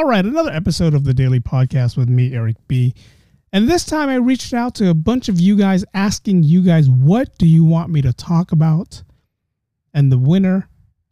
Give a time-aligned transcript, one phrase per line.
[0.00, 2.94] All right, another episode of the Daily Podcast with me, Eric B.
[3.52, 6.88] And this time I reached out to a bunch of you guys asking you guys,
[6.88, 9.02] what do you want me to talk about?
[9.92, 10.66] And the winner,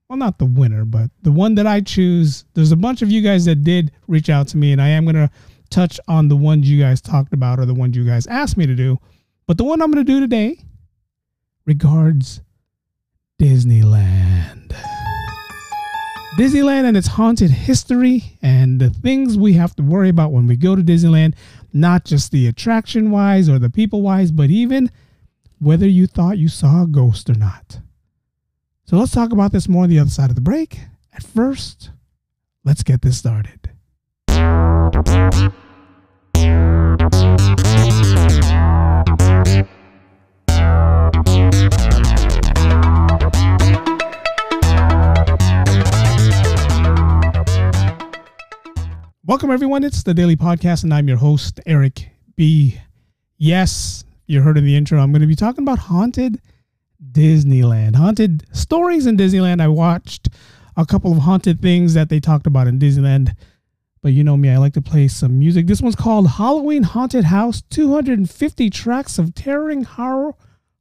[0.08, 3.20] well, not the winner, but the one that I choose, there's a bunch of you
[3.20, 5.30] guys that did reach out to me, and I am going to
[5.68, 8.64] touch on the ones you guys talked about or the ones you guys asked me
[8.64, 8.96] to do.
[9.46, 10.64] But the one I'm going to do today
[11.66, 12.40] regards
[13.38, 14.74] Disneyland.
[16.36, 20.56] Disneyland and its haunted history and the things we have to worry about when we
[20.56, 21.34] go to Disneyland,
[21.72, 24.90] not just the attraction wise or the people wise, but even
[25.58, 27.80] whether you thought you saw a ghost or not.
[28.84, 30.78] So let's talk about this more on the other side of the break.
[31.12, 31.90] At first,
[32.64, 33.70] let's get this started.
[49.28, 49.84] Welcome, everyone.
[49.84, 52.80] It's the Daily Podcast, and I'm your host, Eric B.
[53.36, 56.40] Yes, you heard in the intro, I'm going to be talking about haunted
[57.12, 59.60] Disneyland, haunted stories in Disneyland.
[59.60, 60.30] I watched
[60.78, 63.36] a couple of haunted things that they talked about in Disneyland,
[64.00, 65.66] but you know me, I like to play some music.
[65.66, 70.32] This one's called Halloween Haunted House 250 tracks of terroring horror,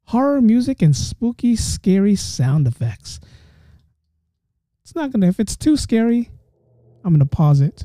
[0.03, 3.19] horror music, and spooky, scary sound effects.
[4.83, 6.29] It's not going to, if it's too scary,
[7.03, 7.83] I'm going to pause it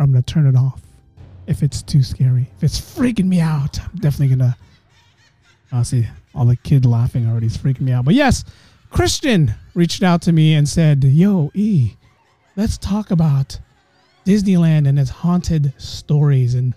[0.00, 0.80] or I'm gonna turn it off
[1.46, 2.50] if it's too scary.
[2.56, 4.56] If it's freaking me out, I'm definitely gonna.
[5.70, 7.46] I see all the kid laughing already.
[7.46, 8.06] It's freaking me out.
[8.06, 8.44] But yes,
[8.88, 11.96] Christian reached out to me and said, "Yo, E,
[12.56, 13.60] let's talk about
[14.24, 16.74] Disneyland and its haunted stories, and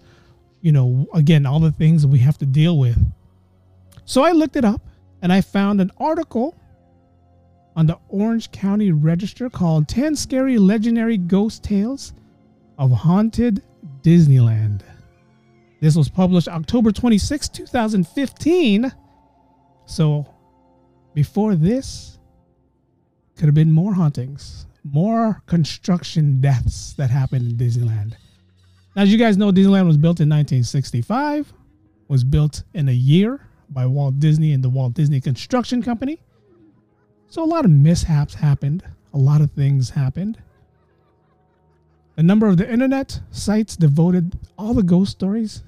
[0.62, 3.00] you know, again, all the things we have to deal with."
[4.04, 4.82] So I looked it up
[5.22, 6.56] and I found an article
[7.78, 12.14] on the Orange County Register called 10 Scary Legendary Ghost Tales
[12.84, 13.64] of Haunted
[14.02, 14.82] Disneyland.
[15.80, 18.92] This was published October 26, 2015.
[19.86, 20.28] So
[21.14, 22.20] before this,
[23.38, 28.16] could have been more hauntings, more construction deaths that happened in Disneyland.
[28.98, 31.54] Now, as you guys know, Disneyland was built in 1965,
[32.10, 36.22] was built in a year by Walt Disney and the Walt Disney Construction Company.
[37.30, 38.84] So a lot of mishaps happened,
[39.14, 40.38] a lot of things happened.
[42.16, 45.64] A number of the internet sites devoted all the ghost stories,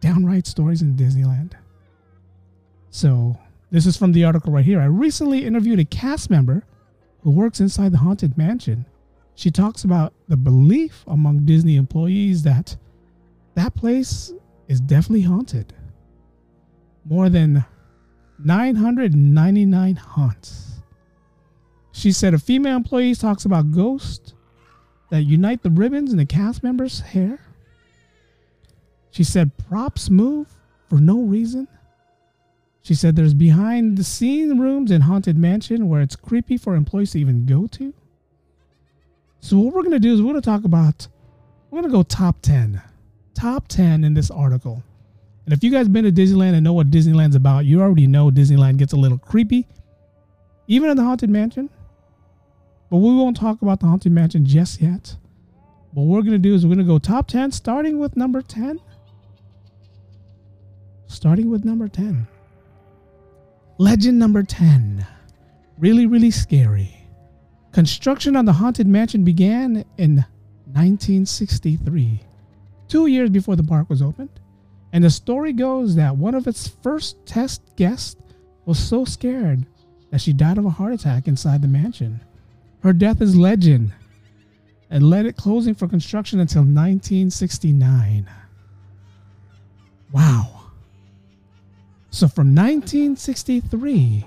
[0.00, 1.52] downright stories in Disneyland.
[2.90, 3.38] So,
[3.70, 4.80] this is from the article right here.
[4.80, 6.64] I recently interviewed a cast member
[7.22, 8.84] who works inside the Haunted Mansion.
[9.34, 12.76] She talks about the belief among Disney employees that
[13.54, 14.32] that place
[14.68, 15.72] is definitely haunted.
[17.04, 17.64] More than
[18.38, 20.82] 999 haunts.
[21.92, 24.34] She said a female employee talks about ghosts
[25.10, 27.38] that unite the ribbons in the cast members' hair.
[29.10, 30.48] She said props move
[30.88, 31.68] for no reason.
[32.82, 37.10] She said there's behind the scene rooms in Haunted Mansion where it's creepy for employees
[37.12, 37.92] to even go to.
[39.40, 41.08] So what we're going to do is we're going to talk about
[41.70, 42.82] we're going to go top 10.
[43.34, 44.82] Top 10 in this article.
[45.44, 48.30] And if you guys been to Disneyland and know what Disneyland's about, you already know
[48.30, 49.66] Disneyland gets a little creepy.
[50.66, 51.68] Even in the Haunted Mansion,
[52.90, 55.16] but we won't talk about the Haunted Mansion just yet.
[55.92, 58.42] What we're going to do is we're going to go top 10, starting with number
[58.42, 58.80] 10.
[61.06, 62.26] Starting with number 10.
[63.78, 65.06] Legend number 10.
[65.78, 66.96] Really, really scary.
[67.72, 70.16] Construction on the Haunted Mansion began in
[70.66, 72.20] 1963,
[72.88, 74.40] two years before the park was opened.
[74.92, 78.16] And the story goes that one of its first test guests
[78.66, 79.66] was so scared
[80.10, 82.20] that she died of a heart attack inside the mansion.
[82.82, 83.92] Her death is legend
[84.90, 88.28] and led it closing for construction until 1969.
[90.12, 90.60] Wow.
[92.10, 94.26] So from 1963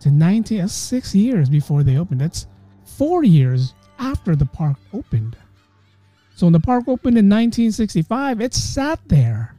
[0.00, 2.20] to 19, that's six years before they opened.
[2.20, 2.46] That's
[2.84, 5.36] four years after the park opened.
[6.34, 9.54] So when the park opened in 1965, it sat there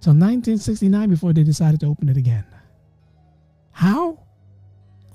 [0.00, 2.44] till 1969 before they decided to open it again.
[3.70, 4.18] How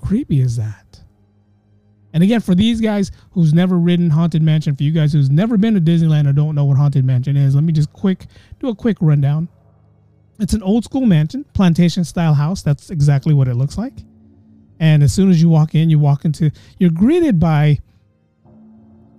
[0.00, 1.00] creepy is that?
[2.12, 5.56] And again, for these guys who's never ridden Haunted Mansion, for you guys who's never
[5.56, 8.26] been to Disneyland or don't know what Haunted Mansion is, let me just quick
[8.58, 9.48] do a quick rundown.
[10.40, 12.62] It's an old school mansion, plantation style house.
[12.62, 13.92] That's exactly what it looks like.
[14.80, 17.78] And as soon as you walk in, you walk into, you're greeted by,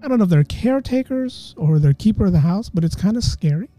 [0.04, 3.16] I don't know if they're caretakers or they're keeper of the house, but it's kind
[3.16, 3.70] of scary.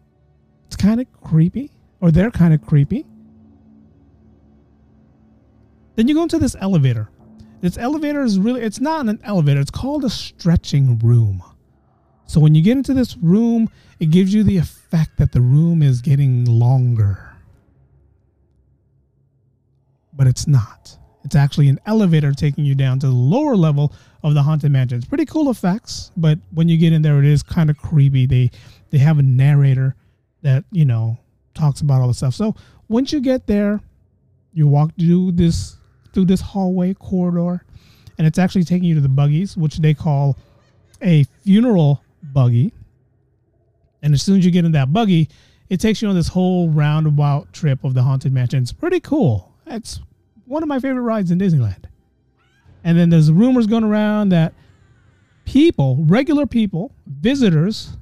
[0.69, 3.05] It's kind of creepy, or they're kind of creepy.
[5.97, 7.11] Then you go into this elevator
[7.63, 11.43] This elevator is really, it's not an elevator, it's called a stretching room.
[12.27, 13.71] So when you get into this room,
[14.01, 17.37] it gives you the effect that the room is getting longer.
[20.13, 20.99] But it's not.
[21.25, 23.95] It's actually an elevator taking you down to the lower level
[24.25, 24.99] of the haunted mansion.
[24.99, 28.27] It's pretty cool effects, but when you get in there, it is kind of creepy.
[28.27, 28.51] They
[28.91, 29.95] they have a narrator
[30.43, 31.17] that you know
[31.55, 32.35] talks about all the stuff.
[32.35, 32.57] So
[32.89, 33.81] once you get there,
[34.53, 35.77] you walk through this
[36.13, 37.65] through this hallway corridor,
[38.19, 40.37] and it's actually taking you to the buggies, which they call
[41.01, 42.73] a funeral buggy.
[44.03, 45.29] And as soon as you get in that buggy,
[45.69, 48.63] it takes you on this whole roundabout trip of the haunted mansion.
[48.63, 49.53] It's pretty cool.
[49.67, 50.01] It's
[50.45, 51.85] one of my favorite rides in Disneyland.
[52.85, 54.53] And then there's rumors going around that
[55.45, 57.97] people, regular people, visitors,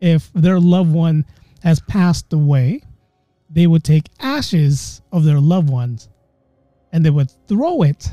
[0.00, 1.24] if their loved one
[1.62, 2.82] has passed away,
[3.50, 6.08] they would take ashes of their loved ones
[6.96, 8.10] and they would throw it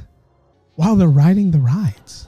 [0.76, 2.28] while they're riding the rides.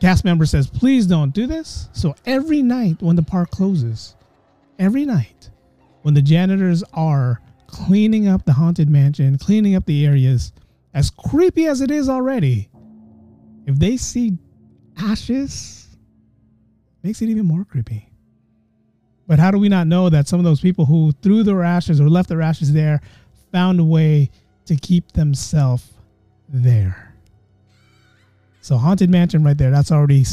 [0.00, 1.90] Cast member says, please don't do this.
[1.92, 4.16] So every night when the park closes,
[4.78, 5.50] every night
[6.00, 10.54] when the janitors are cleaning up the haunted mansion, cleaning up the areas,
[10.94, 12.70] as creepy as it is already,
[13.66, 14.38] if they see
[14.96, 15.94] ashes,
[17.02, 18.08] makes it even more creepy.
[19.26, 22.00] But how do we not know that some of those people who threw their ashes
[22.00, 23.02] or left their ashes there
[23.52, 24.30] found a way
[24.66, 25.92] to keep themselves
[26.48, 27.14] there?
[28.60, 29.70] So haunted mansion right there.
[29.70, 30.24] That's already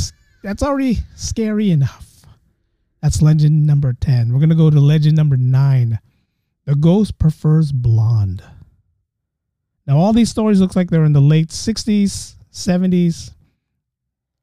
[0.43, 2.25] that's already scary enough.
[3.01, 4.31] That's legend number 10.
[4.31, 5.99] We're going to go to legend number 9.
[6.65, 8.41] The ghost prefers blonde.
[9.85, 13.31] Now all these stories looks like they're in the late 60s, 70s.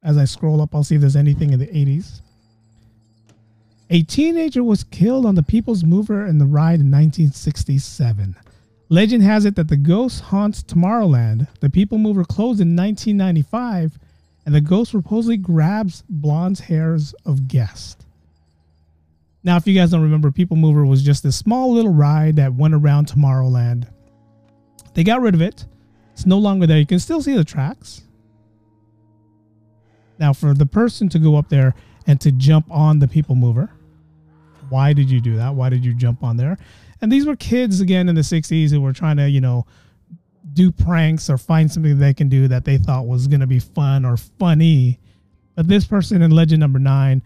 [0.03, 2.21] As I scroll up, I'll see if there's anything in the 80s.
[3.91, 8.37] A teenager was killed on the People's Mover in the ride in 1967.
[8.93, 11.47] Legend has it that the ghost haunts Tomorrowland.
[11.61, 13.97] The People Mover closed in 1995,
[14.45, 18.05] and the ghost supposedly grabs blonde hairs of guests.
[19.45, 22.55] Now, if you guys don't remember, People Mover was just a small little ride that
[22.55, 23.87] went around Tomorrowland.
[24.95, 25.65] They got rid of it.
[26.13, 26.79] It's no longer there.
[26.79, 28.03] You can still see the tracks.
[30.19, 31.77] Now, for the person to go up there
[32.09, 33.71] and to jump on the People Mover,
[34.69, 35.55] why did you do that?
[35.55, 36.59] Why did you jump on there?
[37.01, 39.67] And these were kids again in the 60s who were trying to, you know,
[40.53, 43.59] do pranks or find something they can do that they thought was going to be
[43.59, 44.99] fun or funny.
[45.55, 47.23] But this person in legend number nine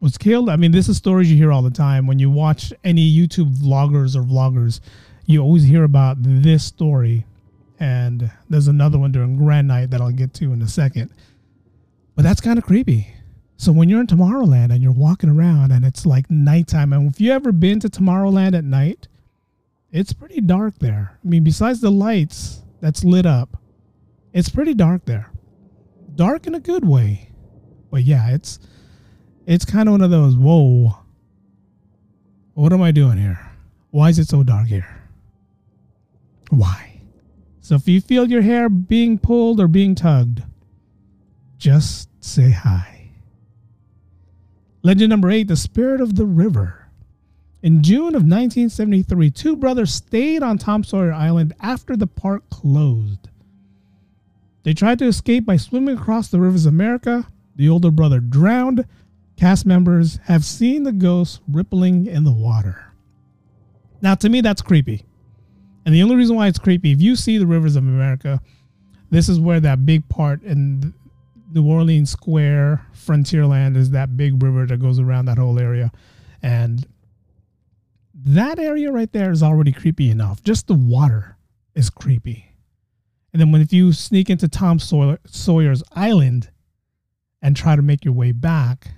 [0.00, 0.48] was killed.
[0.48, 2.06] I mean, this is stories you hear all the time.
[2.06, 4.80] When you watch any YouTube vloggers or vloggers,
[5.26, 7.26] you always hear about this story.
[7.78, 11.10] And there's another one during Grad Night that I'll get to in a second.
[12.14, 13.14] But that's kind of creepy.
[13.56, 15.59] So when you're in Tomorrowland and you're walking around
[15.90, 19.08] it's like nighttime, and if you ever been to Tomorrowland at night,
[19.90, 21.18] it's pretty dark there.
[21.24, 23.60] I mean, besides the lights that's lit up,
[24.32, 25.32] it's pretty dark there.
[26.14, 27.32] Dark in a good way.
[27.90, 28.60] But yeah, it's
[29.46, 30.96] it's kind of one of those, whoa.
[32.54, 33.40] What am I doing here?
[33.90, 34.86] Why is it so dark here?
[36.50, 37.00] Why?
[37.60, 40.44] So if you feel your hair being pulled or being tugged,
[41.58, 42.99] just say hi.
[44.82, 46.86] Legend number eight, the spirit of the river.
[47.62, 53.28] In June of 1973, two brothers stayed on Tom Sawyer Island after the park closed.
[54.62, 57.26] They tried to escape by swimming across the rivers of America.
[57.56, 58.86] The older brother drowned.
[59.36, 62.92] Cast members have seen the ghost rippling in the water.
[64.00, 65.04] Now, to me, that's creepy.
[65.84, 68.40] And the only reason why it's creepy, if you see the rivers of America,
[69.10, 70.94] this is where that big part in
[71.52, 75.90] New Orleans Square, Frontierland is that big river that goes around that whole area.
[76.42, 76.86] And
[78.14, 80.42] that area right there is already creepy enough.
[80.42, 81.36] Just the water
[81.74, 82.46] is creepy.
[83.32, 86.50] And then when if you sneak into Tom Sawyer, Sawyer's Island
[87.42, 88.88] and try to make your way back,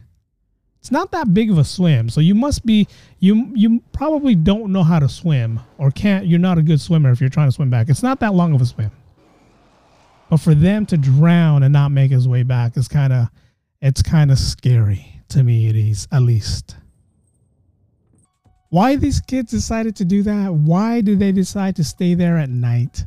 [0.80, 2.08] it's not that big of a swim.
[2.08, 2.88] So you must be
[3.20, 7.12] you you probably don't know how to swim or can't you're not a good swimmer
[7.12, 7.88] if you're trying to swim back.
[7.88, 8.90] It's not that long of a swim.
[10.32, 13.28] But for them to drown and not make his way back is kind of
[13.82, 16.76] it's kind of scary to me it is at least.
[18.70, 20.54] Why these kids decided to do that?
[20.54, 23.04] Why did they decide to stay there at night?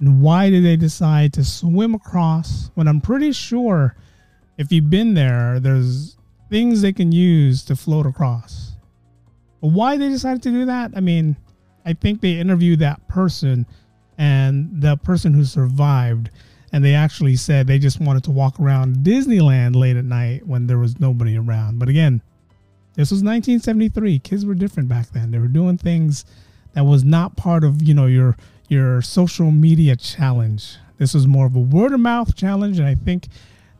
[0.00, 3.94] And why did they decide to swim across when I'm pretty sure
[4.56, 6.16] if you've been there, there's
[6.50, 8.72] things they can use to float across.
[9.60, 10.90] But why they decided to do that?
[10.96, 11.36] I mean,
[11.86, 13.64] I think they interviewed that person
[14.18, 16.30] and the person who survived
[16.72, 20.66] and they actually said they just wanted to walk around Disneyland late at night when
[20.66, 21.78] there was nobody around.
[21.78, 22.20] But again,
[22.94, 24.18] this was 1973.
[24.18, 25.30] Kids were different back then.
[25.30, 26.24] They were doing things
[26.74, 28.36] that was not part of, you know, your
[28.68, 30.76] your social media challenge.
[30.98, 33.28] This was more of a word of mouth challenge, and I think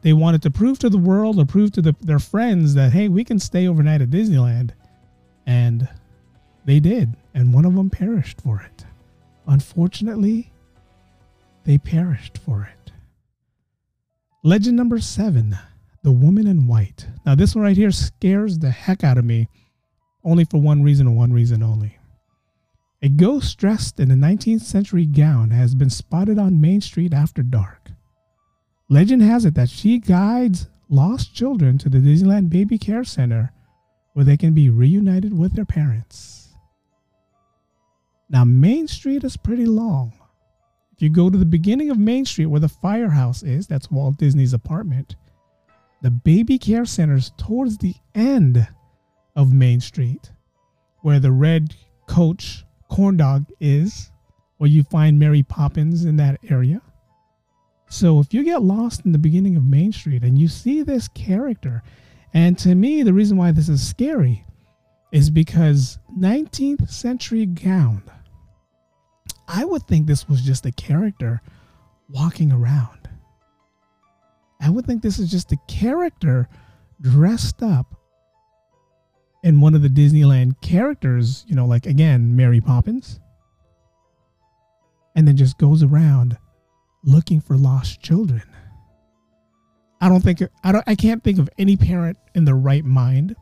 [0.02, 3.08] they wanted to prove to the world or prove to the, their friends that hey,
[3.08, 4.70] we can stay overnight at Disneyland,
[5.46, 5.88] and
[6.64, 8.84] they did, and one of them perished for it.
[9.46, 10.50] Unfortunately,
[11.64, 12.77] they perished for it.
[14.48, 15.58] Legend number seven
[16.04, 17.06] The Woman in White.
[17.26, 19.46] Now, this one right here scares the heck out of me,
[20.24, 21.98] only for one reason and one reason only.
[23.02, 27.42] A ghost dressed in a 19th century gown has been spotted on Main Street after
[27.42, 27.90] dark.
[28.88, 33.52] Legend has it that she guides lost children to the Disneyland Baby Care Center
[34.14, 36.54] where they can be reunited with their parents.
[38.30, 40.17] Now, Main Street is pretty long.
[40.98, 44.16] If you go to the beginning of Main Street where the firehouse is, that's Walt
[44.16, 45.14] Disney's apartment,
[46.02, 48.66] the baby care center is towards the end
[49.36, 50.32] of Main Street
[51.02, 51.72] where the red
[52.08, 54.10] coach corn dog is,
[54.56, 56.82] where you find Mary Poppins in that area.
[57.88, 61.06] So if you get lost in the beginning of Main Street and you see this
[61.06, 61.80] character,
[62.34, 64.44] and to me, the reason why this is scary
[65.12, 68.02] is because 19th century gown.
[69.48, 71.40] I would think this was just a character
[72.10, 73.08] walking around.
[74.60, 76.48] I would think this is just a character
[77.00, 77.94] dressed up
[79.42, 83.20] in one of the Disneyland characters, you know, like again, Mary Poppins,
[85.16, 86.36] and then just goes around
[87.04, 88.42] looking for lost children.
[90.00, 93.34] I don't think I don't I can't think of any parent in their right mind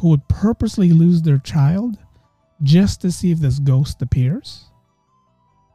[0.00, 1.98] who would purposely lose their child
[2.62, 4.71] just to see if this ghost appears.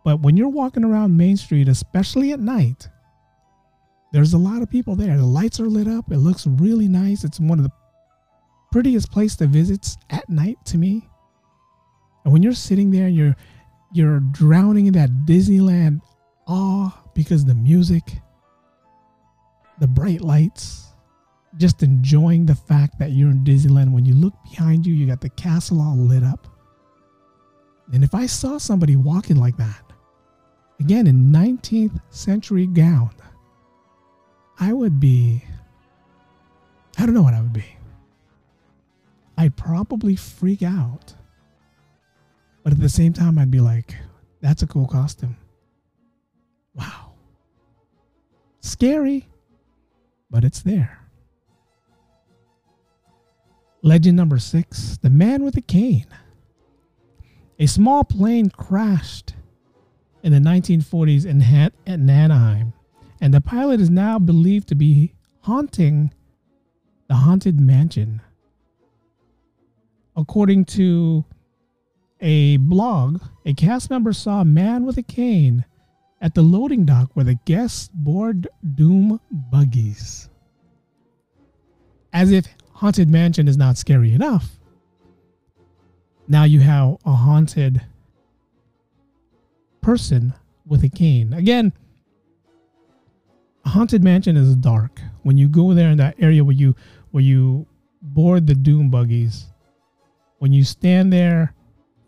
[0.08, 2.88] But when you're walking around Main Street, especially at night,
[4.14, 5.18] there's a lot of people there.
[5.18, 6.10] The lights are lit up.
[6.10, 7.26] It looks really nice.
[7.26, 7.74] It's one of the
[8.72, 11.10] prettiest place to visit at night to me.
[12.24, 13.36] And when you're sitting there, you're
[13.92, 16.00] you're drowning in that Disneyland
[16.48, 18.22] awe because the music,
[19.82, 20.86] the bright lights,
[21.58, 23.92] just enjoying the fact that you're in Disneyland.
[23.92, 26.48] When you look behind you, you got the castle all lit up.
[27.92, 29.87] And if I saw somebody walking like that,
[30.80, 33.12] again in 19th century gown,
[34.60, 35.44] I would be,
[36.98, 37.78] I don't know what I would be.
[39.38, 41.14] I'd probably freak out.
[42.64, 43.96] But at the same time, I'd be like,
[44.42, 45.38] that's a cool costume.
[46.74, 47.14] Wow.
[48.62, 49.28] Scary,
[50.30, 51.00] but it's there.
[53.84, 56.08] Legend number six The Man with a Cane.
[57.60, 59.34] A small plane crashed
[60.28, 62.74] in the 1940s in, Han- in Anaheim,
[63.22, 66.14] and the pilot is now believed to be haunting
[67.08, 68.22] the haunted mansion.
[70.18, 71.24] According to
[72.20, 75.64] a blog, a cast member saw a man with a cane
[76.20, 80.30] at the loading dock where the guests board doom buggies.
[82.12, 84.60] As if Haunted Mansion is not scary enough,
[86.28, 87.82] now you have a haunted
[89.88, 90.34] person
[90.66, 91.32] with a cane.
[91.32, 91.72] Again,
[93.64, 95.00] a haunted mansion is dark.
[95.24, 96.76] When you go there in that area where you
[97.12, 97.66] where you
[98.02, 99.46] board the doom buggies,
[100.40, 101.54] when you stand there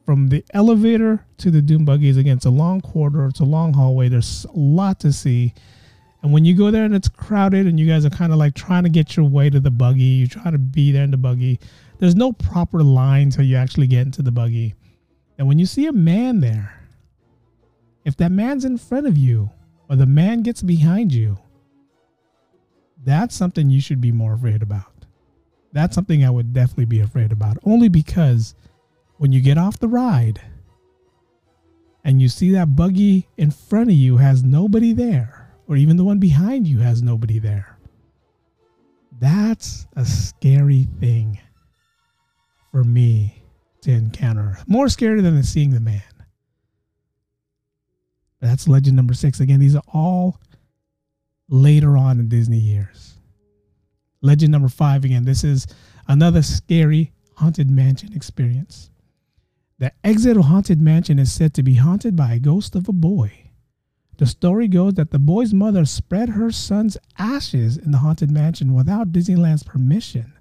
[0.05, 3.71] from the elevator to the doom buggies again it's a long corridor it's a long
[3.71, 5.53] hallway there's a lot to see
[6.23, 8.55] and when you go there and it's crowded and you guys are kind of like
[8.55, 11.17] trying to get your way to the buggy you try to be there in the
[11.17, 11.59] buggy
[11.99, 14.73] there's no proper line until you actually get into the buggy
[15.37, 16.78] and when you see a man there
[18.09, 19.49] if that man's in front of you
[19.89, 21.37] or the man gets behind you
[23.05, 24.99] that's something you should be more afraid about
[25.71, 27.57] that's something I would definitely be afraid about.
[27.63, 28.55] Only because
[29.17, 30.41] when you get off the ride
[32.03, 36.03] and you see that buggy in front of you has nobody there, or even the
[36.03, 37.77] one behind you has nobody there,
[39.19, 41.39] that's a scary thing
[42.71, 43.43] for me
[43.81, 44.57] to encounter.
[44.65, 46.01] More scary than seeing the man.
[48.41, 49.39] That's legend number six.
[49.39, 50.39] Again, these are all
[51.49, 53.17] later on in Disney years.
[54.21, 55.25] Legend number five again.
[55.25, 55.67] This is
[56.07, 58.89] another scary haunted mansion experience.
[59.79, 62.93] The exit of Haunted Mansion is said to be haunted by a ghost of a
[62.93, 63.31] boy.
[64.17, 68.73] The story goes that the boy's mother spread her son's ashes in the haunted mansion
[68.73, 70.33] without Disneyland's permission.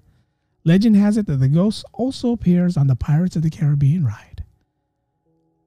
[0.65, 4.43] Legend has it that the ghost also appears on the Pirates of the Caribbean ride.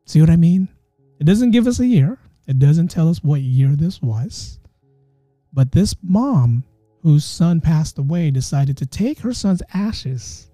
[0.05, 0.69] See what I mean?
[1.23, 4.59] It doesn't give us a year, it doesn't tell us what year this was.
[5.53, 6.65] But this mom
[7.05, 10.51] whose son passed away, decided to take her son's ashes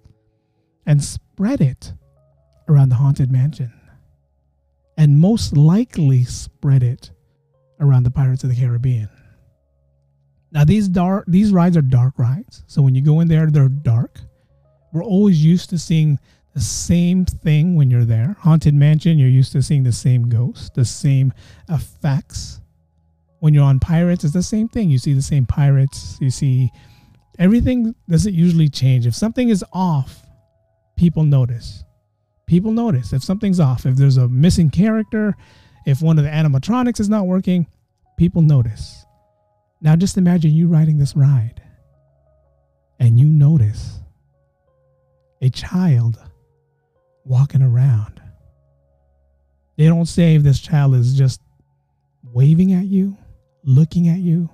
[0.84, 1.94] and spread it
[2.68, 3.72] around the haunted mansion.
[4.98, 7.12] And most likely spread it
[7.80, 9.08] around the Pirates of the Caribbean.
[10.52, 12.62] Now these dark these rides are dark rides.
[12.66, 14.20] So when you go in there, they're dark.
[14.92, 16.18] We're always used to seeing
[16.58, 18.36] the same thing when you're there.
[18.40, 21.32] Haunted Mansion, you're used to seeing the same ghosts, the same
[21.68, 22.60] effects.
[23.38, 24.90] When you're on Pirates, it's the same thing.
[24.90, 26.18] You see the same pirates.
[26.20, 26.72] You see
[27.38, 29.06] everything doesn't usually change.
[29.06, 30.24] If something is off,
[30.96, 31.84] people notice.
[32.46, 33.86] People notice if something's off.
[33.86, 35.36] If there's a missing character,
[35.86, 37.68] if one of the animatronics is not working,
[38.16, 39.04] people notice.
[39.80, 41.62] Now just imagine you riding this ride
[42.98, 44.00] and you notice
[45.40, 46.18] a child
[47.28, 48.20] walking around.
[49.76, 51.40] They don't say if this child is just
[52.22, 53.16] waving at you,
[53.62, 54.50] looking at you,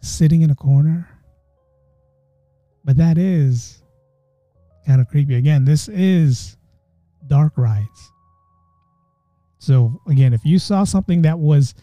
[0.00, 1.08] sitting in a corner.
[2.84, 3.82] But that is
[4.86, 5.36] kind of creepy.
[5.36, 6.56] Again, this is
[7.26, 8.12] dark rides.
[9.58, 11.74] So, again, if you saw something that was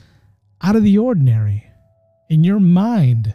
[0.61, 1.65] out of the ordinary,
[2.29, 3.33] in your mind,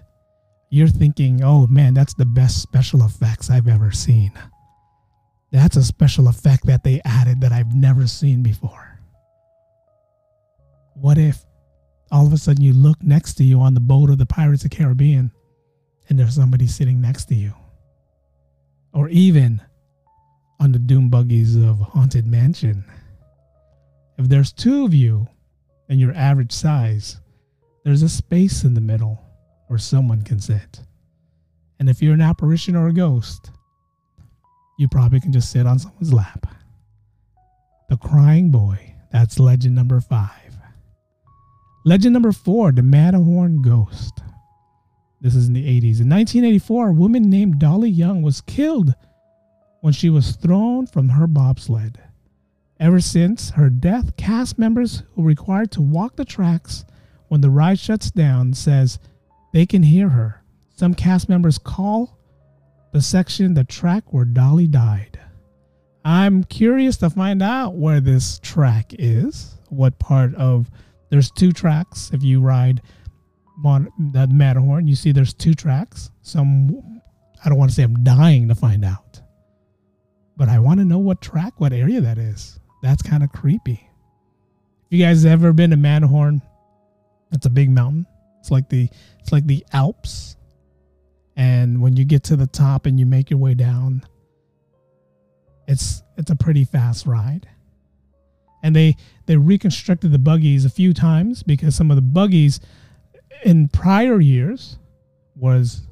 [0.71, 4.33] you're thinking, oh man, that's the best special effects I've ever seen.
[5.55, 8.99] That's a special effect that they added that I've never seen before.
[10.95, 11.45] What if
[12.11, 14.65] all of a sudden you look next to you on the boat of the Pirates
[14.65, 15.31] of the Caribbean
[16.09, 17.53] and there's somebody sitting next to you?
[18.93, 19.63] Or even
[20.59, 22.85] on the doom buggies of Haunted Mansion.
[24.19, 25.29] If there's two of you
[25.89, 27.21] and your average size,
[27.85, 29.21] there's a space in the middle
[29.69, 30.81] where someone can sit.
[31.79, 33.53] And if you're an apparition or a ghost,
[34.79, 36.47] you probably can just sit on someone's lap.
[37.89, 40.31] The Crying Boy, that's legend number five.
[41.85, 44.23] Legend number four, the Matterhorn Ghost.
[45.21, 46.01] This is in the 80s.
[46.01, 48.95] In 1984, a woman named Dolly Young was killed
[49.81, 52.01] when she was thrown from her bobsled.
[52.81, 56.85] Ever since her death, cast members who are required to walk the tracks
[57.29, 58.99] when the ride shuts down says
[59.53, 60.43] they can hear her.
[60.75, 62.19] Some cast members call
[62.95, 65.19] the section the track where Dolly died.
[66.05, 69.57] I'm curious to find out where this track is.
[69.69, 70.71] What part of
[71.11, 72.13] there's two tracks.
[72.15, 72.83] If you ride
[73.59, 76.11] Mon, the Matterhorn, you see there's two tracks.
[76.23, 77.01] Some
[77.45, 79.21] I don't want to say I'm dying to find out,
[80.37, 82.61] but I want to know what track, what area that is.
[82.81, 83.91] That's kind of creepy.
[84.87, 86.41] If you guys ever been to Matterhorn,
[87.33, 88.07] it's a big mountain.
[88.39, 90.37] It's like the it's like the Alps.
[91.37, 94.03] And when you get to the top and you make your way down,
[95.67, 97.49] it's it's a pretty fast ride.
[98.63, 102.61] And they they reconstructed the buggies a few times because some of the buggies
[103.45, 104.79] in prior years
[105.35, 105.83] was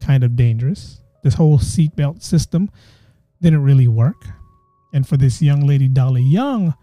[0.00, 1.00] kind of dangerous.
[1.22, 2.70] This whole seatbelt system
[3.40, 4.24] didn't really work.
[4.94, 6.74] And for this young lady, Dolly Young,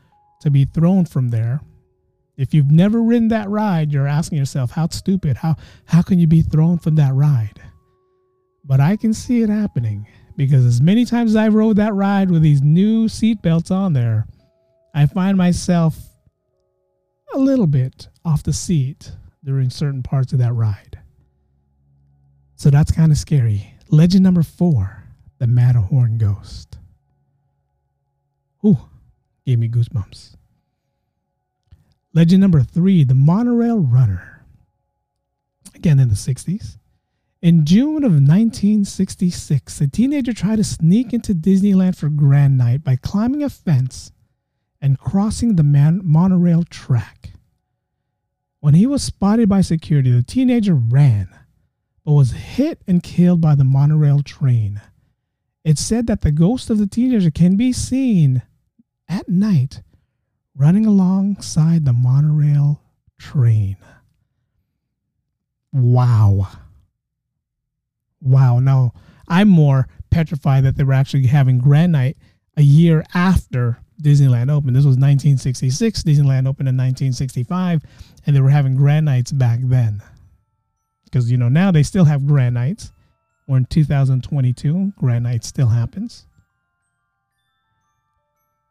[0.41, 1.61] to be thrown from there
[2.35, 6.27] if you've never ridden that ride, you're asking yourself, how stupid, how how can you
[6.27, 7.61] be thrown from that ride?
[8.63, 12.31] But I can see it happening because as many times as I rode that ride
[12.31, 14.25] with these new seat belts on there,
[14.93, 15.97] I find myself
[17.33, 19.11] a little bit off the seat
[19.43, 20.99] during certain parts of that ride.
[22.55, 23.73] So that's kind of scary.
[23.89, 25.03] Legend number four,
[25.39, 26.77] the Matterhorn Ghost.
[28.65, 28.77] Ooh,
[29.45, 30.35] gave me goosebumps.
[32.13, 34.45] Legend number three, the monorail runner.
[35.75, 36.77] Again in the 60s.
[37.43, 42.95] In June of 1966, a teenager tried to sneak into Disneyland for Grad Night by
[42.95, 44.13] climbing a fence
[44.79, 47.31] and crossing the man- monorail track.
[48.61, 51.27] When he was spotted by security, the teenager ran,
[52.05, 54.79] but was hit and killed by the monorail train.
[55.65, 58.41] It's said that the ghost of the teenager can be seen
[59.09, 59.81] at night
[60.55, 62.81] running alongside the monorail
[63.19, 63.75] train.
[65.73, 66.47] Wow.
[68.23, 68.59] Wow.
[68.59, 68.93] Now,
[69.27, 72.17] I'm more petrified that they were actually having Grad Night
[72.57, 74.75] a year after Disneyland opened.
[74.75, 76.03] This was 1966.
[76.03, 77.83] Disneyland opened in 1965,
[78.25, 80.01] and they were having Grad Nights back then.
[81.05, 82.91] Because, you know, now they still have Grad Nights.
[83.47, 84.93] We're in 2022.
[84.97, 86.25] Grad Night still happens.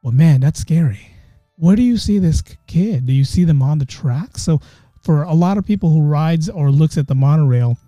[0.03, 1.13] Well, man, that's scary
[1.63, 3.07] where do you see this kid?
[3.07, 4.37] Do you see them on the track?
[4.37, 4.61] So
[5.05, 7.79] for a lot of people who rides or looks at the monorail,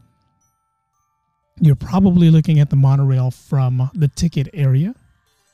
[1.60, 4.94] you're probably looking at the monorail from the ticket area,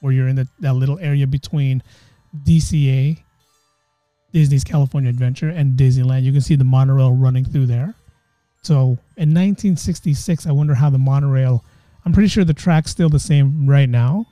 [0.00, 1.82] where you're in the, that little area between
[2.46, 3.18] DCA,
[4.32, 6.22] Disney's California Adventure, and Disneyland.
[6.22, 7.94] You can see the monorail running through there.
[8.62, 11.64] So in 1966, I wonder how the monorail.
[12.04, 14.26] I'm pretty sure the track's still the same right now,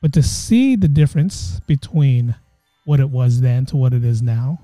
[0.00, 2.36] but to see the difference between
[2.84, 4.60] what it was then to what it is now.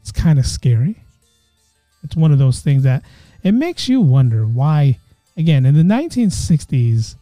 [0.00, 1.02] It's kind of scary.
[2.02, 3.02] It's one of those things that
[3.44, 4.98] it makes you wonder why,
[5.36, 7.14] again, in the 1960s,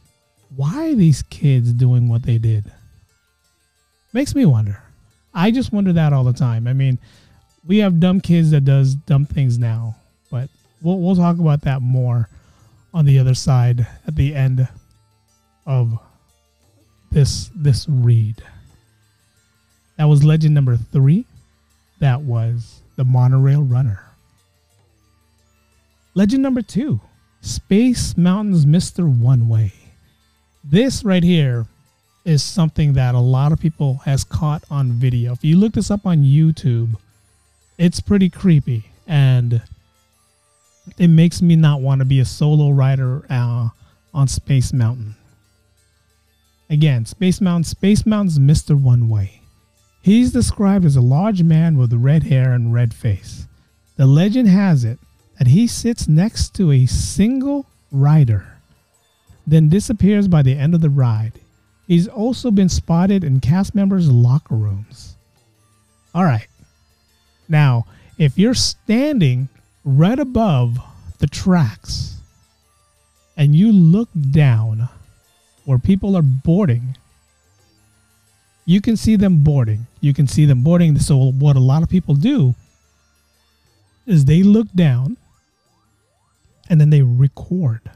[0.57, 2.71] why these kids doing what they did?
[4.13, 4.83] Makes me wonder.
[5.35, 6.69] I just wonder that all the time.
[6.69, 6.99] I mean,
[7.67, 9.97] we have dumb kids that does dumb things now,
[10.31, 10.49] but
[10.83, 12.29] we'll we'll talk about that more
[12.95, 14.69] on the other side at the end
[15.67, 15.99] of
[17.11, 18.43] this this read.
[19.97, 21.25] That was legend number 3.
[22.01, 24.12] That was the monorail runner.
[26.15, 27.01] Legend number 2,
[27.41, 29.09] Space Mountain's Mr.
[29.09, 29.73] One Way.
[30.63, 31.65] This right here
[32.27, 35.33] is something that a lot of people has caught on video.
[35.33, 36.97] If you look this up on YouTube,
[37.79, 39.63] it's pretty creepy and
[40.99, 43.71] it makes me not want to be a solo rider uh,
[44.13, 45.15] on Space Mountain.
[46.69, 48.79] Again, Space Mountain, Space Mountain's Mr.
[48.79, 49.41] One Way.
[50.03, 53.47] He's described as a large man with red hair and red face.
[53.97, 54.99] The legend has it
[55.47, 58.47] he sits next to a single rider,
[59.47, 61.33] then disappears by the end of the ride.
[61.87, 65.17] He's also been spotted in cast members' locker rooms.
[66.15, 66.47] All right.
[67.49, 67.87] Now,
[68.19, 69.49] if you're standing
[69.85, 70.79] right above
[71.19, 72.19] the tracks
[73.37, 74.89] and you look down
[75.65, 76.97] where people are boarding,
[78.65, 79.87] you can see them boarding.
[80.01, 80.99] You can see them boarding.
[80.99, 82.55] So, what a lot of people do
[84.07, 85.17] is they look down
[86.69, 87.91] and then they record.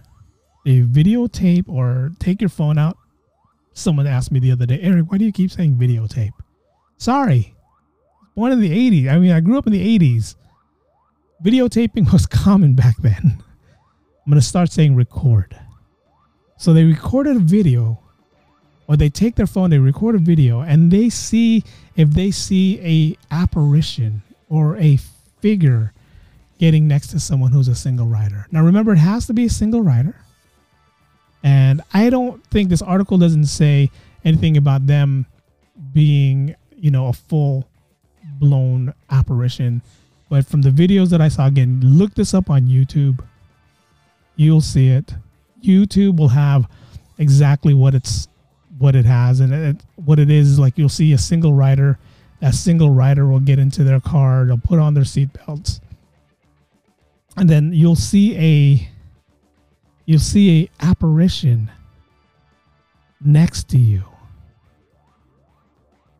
[0.64, 2.96] They videotape or take your phone out.
[3.72, 6.32] Someone asked me the other day, Eric, why do you keep saying videotape?
[6.98, 7.54] Sorry.
[8.34, 9.10] Born in the 80s.
[9.10, 10.34] I mean, I grew up in the 80s.
[11.44, 13.42] Videotaping was common back then.
[14.26, 15.56] I'm going to start saying record.
[16.58, 18.00] So they recorded a video
[18.88, 21.64] or they take their phone, they record a video, and they see
[21.96, 24.98] if they see a apparition or a
[25.40, 25.92] figure
[26.58, 28.46] getting next to someone who's a single rider.
[28.50, 30.16] Now remember, it has to be a single rider.
[31.42, 33.90] And I don't think this article doesn't say
[34.24, 35.26] anything about them
[35.92, 37.68] being, you know, a full
[38.38, 39.82] blown apparition.
[40.28, 43.24] But from the videos that I saw, again, look this up on YouTube.
[44.34, 45.14] You'll see it.
[45.62, 46.68] YouTube will have
[47.18, 48.28] exactly what it's
[48.78, 51.98] what it has and it, what it is like you'll see a single rider
[52.40, 55.80] that single rider will get into their car they'll put on their seatbelts
[57.36, 58.88] and then you'll see a
[60.04, 61.70] you'll see a apparition
[63.20, 64.02] next to you.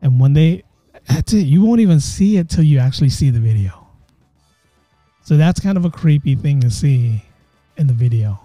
[0.01, 0.63] And when they
[1.07, 1.45] that's it.
[1.45, 3.87] You won't even see it till you actually see the video.
[5.23, 7.23] So that's kind of a creepy thing to see
[7.77, 8.39] in the video.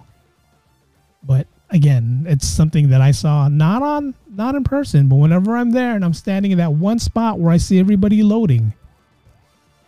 [1.23, 5.71] But again, it's something that I saw not on not in person, but whenever I'm
[5.71, 8.73] there and I'm standing in that one spot where I see everybody loading,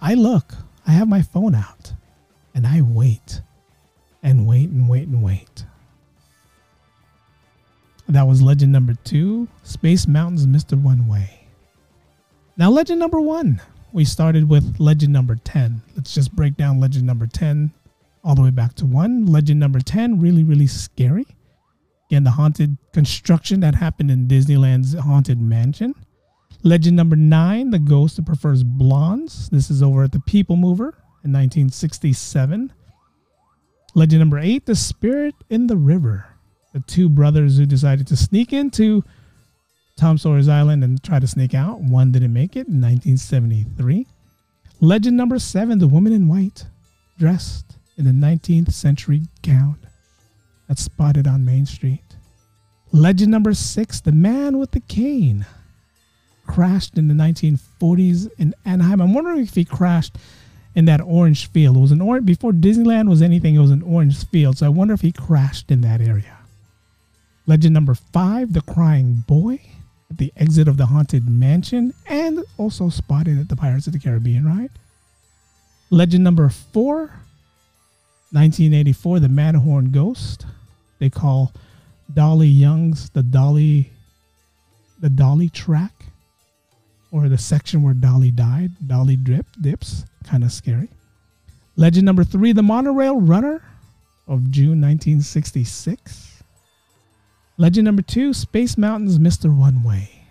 [0.02, 0.54] I look.
[0.88, 1.94] I have my phone out
[2.56, 3.42] and I wait
[4.24, 5.66] and wait and wait and wait.
[8.08, 10.82] That was legend number two Space Mountains Mr.
[10.82, 11.48] One Way.
[12.58, 13.62] Now, legend number one.
[13.92, 15.82] We started with legend number 10.
[15.96, 17.72] Let's just break down legend number 10
[18.24, 19.26] all the way back to one.
[19.26, 21.26] Legend number 10, really, really scary.
[22.10, 25.96] Again, the haunted construction that happened in Disneyland's Haunted Mansion.
[26.64, 29.50] Legend number nine, the ghost that prefers blondes.
[29.50, 30.94] This is over at the People Mover
[31.26, 32.72] in 1967.
[33.96, 36.28] Legend number eight, the spirit in the river.
[36.74, 39.04] The two brothers who decided to sneak into
[39.98, 41.80] Tom Sawyer's Island and try to sneak out.
[41.80, 44.06] One didn't make it in 1973.
[44.82, 46.66] Legend number seven, the woman in white,
[47.18, 49.78] dressed in a 19th century gown
[50.68, 52.04] that's spotted on Main Street.
[52.92, 55.46] Legend number six, the man with the cane,
[56.46, 59.02] crashed in the 1940s in Anaheim.
[59.02, 60.18] I'm wondering if he crashed
[60.76, 61.78] in that orange field.
[61.78, 63.56] It was an orange before Disneyland was anything.
[63.56, 66.38] It was an orange field, so I wonder if he crashed in that area.
[67.48, 69.60] Legend number five, the crying boy
[70.10, 74.00] at the exit of the haunted mansion, and also spotted at the Pirates of the
[74.00, 74.72] Caribbean ride.
[75.90, 77.12] Legend number four,
[78.32, 80.46] 1984, the Matterhorn Ghost
[81.00, 81.52] they call
[82.14, 83.92] Dolly Young's the Dolly
[85.00, 86.06] the Dolly track
[87.12, 90.90] or the section where Dolly died, Dolly drip dips, kind of scary.
[91.76, 93.64] Legend number 3, the monorail runner
[94.28, 96.44] of June 1966.
[97.58, 99.56] Legend number 2, Space Mountain's Mr.
[99.56, 100.28] One Way.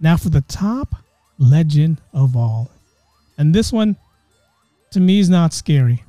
[0.00, 0.94] Now for the top
[1.38, 2.70] legend of all.
[3.38, 3.96] And this one
[4.90, 6.04] to me is not scary.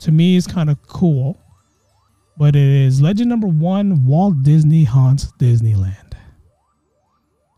[0.00, 1.38] To me is kind of cool
[2.38, 6.12] but it is legend number one Walt Disney haunts Disneyland.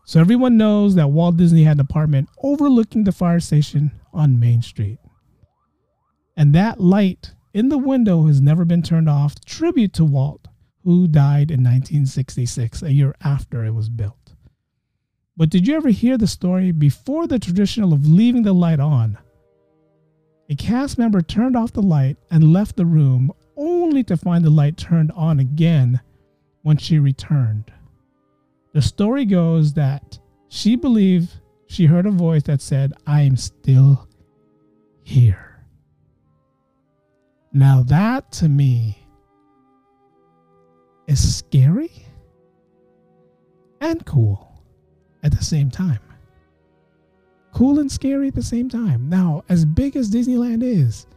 [0.05, 4.61] So everyone knows that Walt Disney had an apartment overlooking the fire station on Main
[4.61, 4.99] Street.
[6.37, 9.43] And that light in the window has never been turned off.
[9.45, 10.47] Tribute to Walt,
[10.83, 14.33] who died in 1966, a year after it was built.
[15.37, 19.17] But did you ever hear the story before the traditional of leaving the light on?
[20.49, 24.49] A cast member turned off the light and left the room only to find the
[24.49, 26.01] light turned on again
[26.63, 27.71] when she returned.
[28.73, 30.19] The story goes that
[30.49, 31.40] she believed
[31.71, 34.05] she heard a voice that said, I am still
[35.03, 35.63] here.
[37.53, 39.07] Now, that to me
[41.07, 42.05] is scary
[43.79, 44.61] and cool
[45.23, 46.01] at the same time.
[47.53, 49.07] Cool and scary at the same time.
[49.07, 51.07] Now, as big as Disneyland is,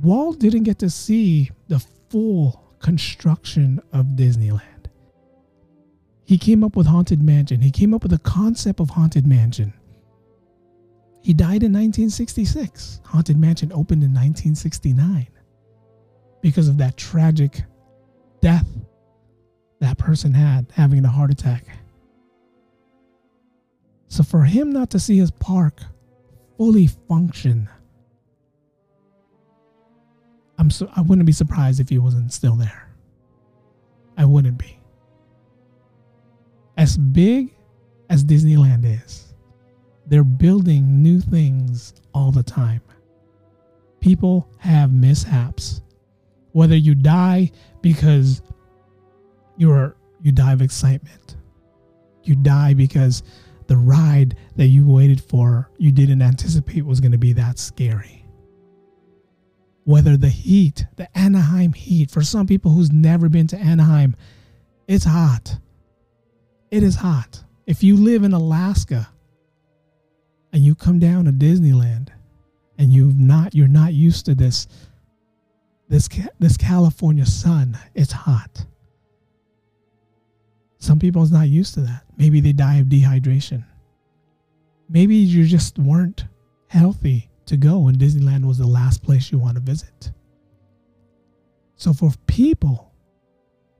[0.00, 4.62] Walt didn't get to see the full construction of Disneyland.
[6.24, 7.62] He came up with Haunted Mansion.
[7.62, 9.72] He came up with the concept of Haunted Mansion.
[11.28, 13.02] He died in 1966.
[13.04, 15.28] Haunted Mansion opened in 1969
[16.40, 17.64] because of that tragic
[18.40, 18.66] death
[19.78, 21.66] that person had having a heart attack.
[24.08, 25.82] So for him not to see his park
[26.56, 27.68] fully function,
[30.56, 32.88] I'm so I wouldn't be surprised if he wasn't still there.
[34.16, 34.80] I wouldn't be
[36.78, 37.54] as big
[38.08, 39.27] as Disneyland is,
[40.08, 42.82] they're building new things all the time.
[44.00, 45.82] People have mishaps.
[46.52, 47.50] Whether you die
[47.82, 48.42] because
[49.56, 51.36] you're you die of excitement.
[52.24, 53.22] You die because
[53.66, 58.24] the ride that you waited for you didn't anticipate was going to be that scary.
[59.84, 64.16] Whether the heat, the Anaheim heat, for some people who's never been to Anaheim,
[64.86, 65.58] it's hot
[66.70, 67.42] it is hot.
[67.66, 69.08] If you live in Alaska
[70.52, 72.08] and you come down to Disneyland
[72.78, 74.66] and you've not you're not used to this
[75.88, 76.08] this
[76.38, 78.64] this California sun, it's hot.
[80.78, 82.04] Some people's not used to that.
[82.16, 83.64] Maybe they die of dehydration.
[84.88, 86.24] Maybe you just weren't
[86.68, 90.12] healthy to go and Disneyland was the last place you want to visit.
[91.76, 92.92] So for people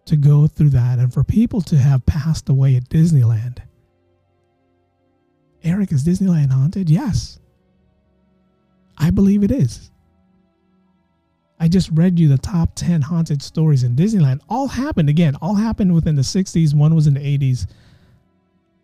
[0.06, 3.58] to go through that and for people to have passed away at Disneyland.
[5.68, 6.88] Eric, is Disneyland haunted?
[6.88, 7.38] Yes.
[8.96, 9.90] I believe it is.
[11.60, 14.40] I just read you the top 10 haunted stories in Disneyland.
[14.48, 16.74] All happened, again, all happened within the 60s.
[16.74, 17.66] One was in the 80s.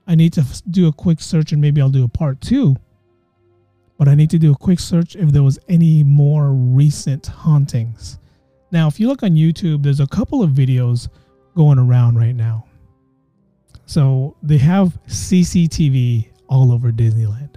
[0.06, 2.76] I need to do a quick search and maybe I'll do a part two.
[3.96, 8.18] But I need to do a quick search if there was any more recent hauntings.
[8.70, 11.08] Now, if you look on YouTube, there's a couple of videos
[11.54, 12.66] going around right now.
[13.86, 17.56] So they have CCTV all over Disneyland.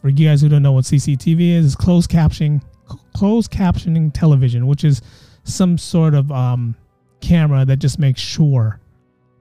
[0.00, 2.62] For you guys who don't know what CCTV is, it's closed captioning,
[3.14, 5.02] closed captioning television, which is
[5.44, 6.74] some sort of um,
[7.20, 8.80] camera that just makes sure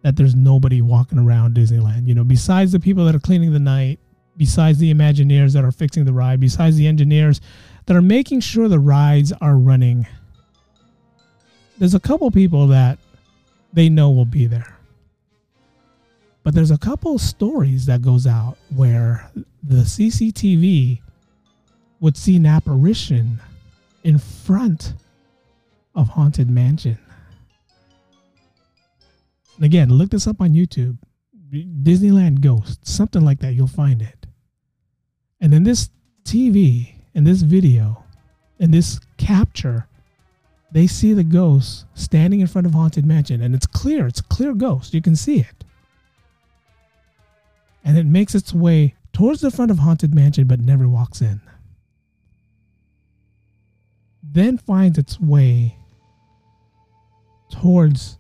[0.04, 2.08] that there's nobody walking around Disneyland.
[2.08, 4.00] You know, besides the people that are cleaning the night,
[4.38, 7.42] besides the Imagineers that are fixing the ride, besides the engineers
[7.88, 10.06] that are making sure the rides are running
[11.78, 13.00] there's a couple people that
[13.74, 14.75] they know will be there.
[16.46, 19.32] But there's a couple stories that goes out where
[19.64, 21.02] the CCTV
[22.00, 23.40] would see an apparition
[24.04, 24.94] in front
[25.96, 27.00] of Haunted Mansion.
[29.60, 31.00] Again, look this up on YouTube.
[31.52, 34.28] Disneyland Ghost, something like that, you'll find it.
[35.42, 35.90] And in this
[36.26, 38.04] TV, in this video,
[38.60, 39.88] in this capture,
[40.72, 44.24] they see the ghost standing in front of Haunted Mansion, and it's clear, it's a
[44.26, 44.94] clear ghost.
[44.94, 45.65] You can see it.
[47.86, 51.40] And it makes its way towards the front of Haunted Mansion, but never walks in.
[54.24, 55.78] Then finds its way
[57.50, 58.18] towards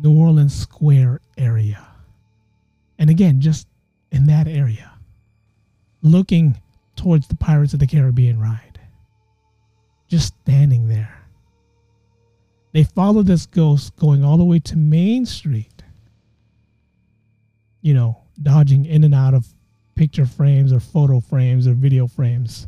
[0.00, 1.86] New Orleans Square area.
[2.98, 3.68] And again, just
[4.10, 4.90] in that area,
[6.02, 6.60] looking
[6.96, 8.80] towards the Pirates of the Caribbean ride.
[10.08, 11.22] Just standing there.
[12.72, 15.82] They follow this ghost going all the way to Main Street.
[17.82, 19.46] You know, dodging in and out of
[19.94, 22.66] picture frames or photo frames or video frames.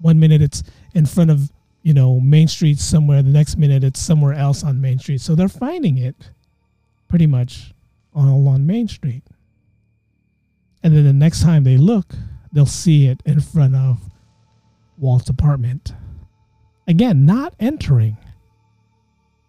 [0.00, 0.62] One minute it's
[0.94, 1.50] in front of,
[1.82, 5.20] you know, Main Street somewhere, the next minute it's somewhere else on Main Street.
[5.20, 6.30] So they're finding it
[7.08, 7.72] pretty much
[8.14, 9.22] all on Main Street.
[10.82, 12.14] And then the next time they look,
[12.52, 13.98] they'll see it in front of
[14.96, 15.92] Walt's apartment.
[16.86, 18.16] Again, not entering,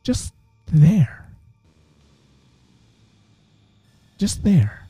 [0.03, 0.33] just
[0.67, 1.29] there.
[4.17, 4.85] Just there.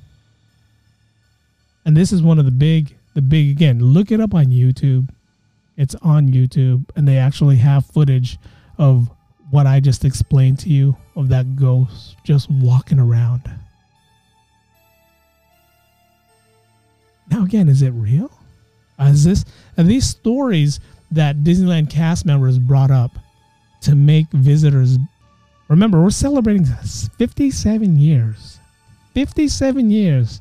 [1.90, 3.84] And this is one of the big the big again.
[3.84, 5.10] Look it up on YouTube.
[5.76, 8.38] It's on YouTube, and they actually have footage
[8.78, 9.10] of
[9.50, 13.42] what I just explained to you of that ghost just walking around.
[17.32, 18.30] Now again, is it real?
[19.00, 19.44] Uh, is this
[19.80, 23.18] are these stories that Disneyland cast members brought up
[23.82, 25.00] to make visitors
[25.70, 28.60] remember we're celebrating 57 years
[29.16, 30.40] 57 years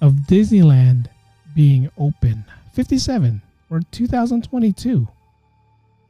[0.00, 1.08] of Disneyland
[1.54, 2.44] being open.
[2.72, 5.06] 57 we're 2022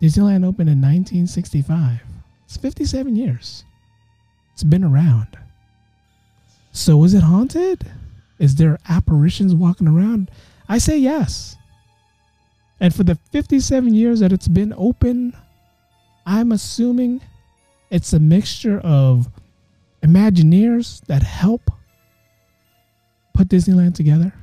[0.00, 2.00] Disneyland opened in 1965
[2.50, 3.64] it's 57 years.
[4.54, 5.38] It's been around.
[6.72, 7.88] So is it haunted?
[8.40, 10.32] Is there apparitions walking around?
[10.68, 11.56] I say yes.
[12.80, 15.32] And for the 57 years that it's been open,
[16.26, 17.20] I'm assuming
[17.88, 19.28] it's a mixture of
[20.02, 21.70] Imagineers that help
[23.40, 24.34] put Disneyland together.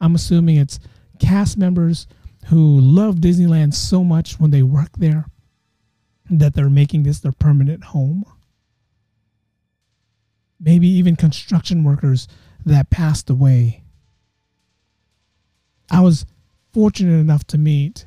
[0.00, 0.78] I'm assuming it's
[1.18, 2.06] cast members
[2.46, 5.26] who love Disneyland so much when they work there
[6.30, 8.24] that they're making this their permanent home.
[10.60, 12.28] Maybe even construction workers
[12.64, 13.82] that passed away.
[15.90, 16.24] I was
[16.72, 18.06] fortunate enough to meet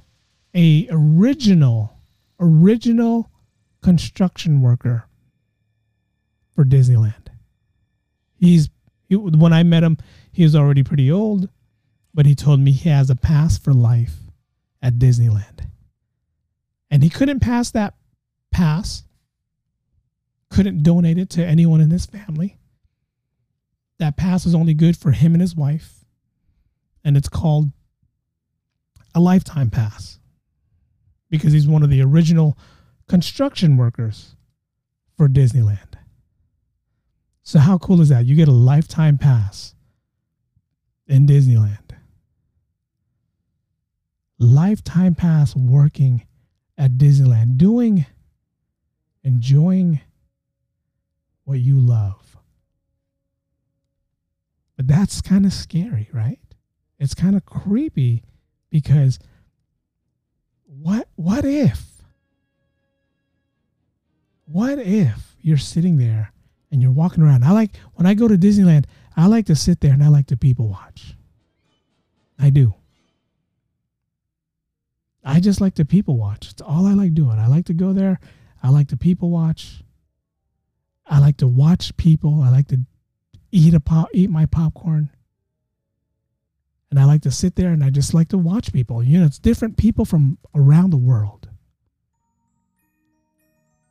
[0.56, 2.00] a original
[2.40, 3.30] original
[3.82, 5.10] construction worker
[6.54, 7.28] for Disneyland.
[8.38, 8.70] He's
[9.16, 9.98] he, when I met him,
[10.32, 11.50] he was already pretty old,
[12.14, 14.16] but he told me he has a pass for life
[14.82, 15.68] at Disneyland.
[16.92, 17.96] And he couldn't pass that
[18.52, 19.04] pass,
[20.50, 22.58] couldn't donate it to anyone in his family.
[24.00, 26.06] That pass was only good for him and his wife.
[27.04, 27.72] And it's called
[29.14, 30.20] a lifetime pass
[31.30, 32.58] because he's one of the original
[33.08, 34.36] construction workers
[35.18, 35.95] for Disneyland.
[37.48, 38.26] So, how cool is that?
[38.26, 39.76] You get a lifetime pass
[41.08, 41.92] in Disneyland.
[44.40, 46.26] Lifetime pass working
[46.76, 48.08] at Disneyland, doing,
[49.24, 50.02] enjoying
[51.44, 52.36] what you love.
[54.76, 56.40] But that's kind of scary, right?
[56.98, 58.24] It's kind of creepy
[58.72, 59.20] because
[60.66, 62.02] what what if
[64.46, 66.32] what if you're sitting there
[66.72, 67.44] and you're walking around.
[67.44, 70.28] I like when i go to disneyland i like to sit there and i like
[70.28, 71.16] to people watch.
[72.38, 72.74] I do.
[75.24, 76.52] I just like to people watch.
[76.52, 77.40] It's all i like doing.
[77.40, 78.20] I like to go there.
[78.62, 79.84] I like to people watch.
[81.08, 82.42] I like to watch people.
[82.42, 82.80] I like to
[83.52, 85.10] eat a pop eat my popcorn.
[86.92, 89.04] And I like to sit there and I just like to watch people.
[89.04, 91.50] You know, it's different people from around the world.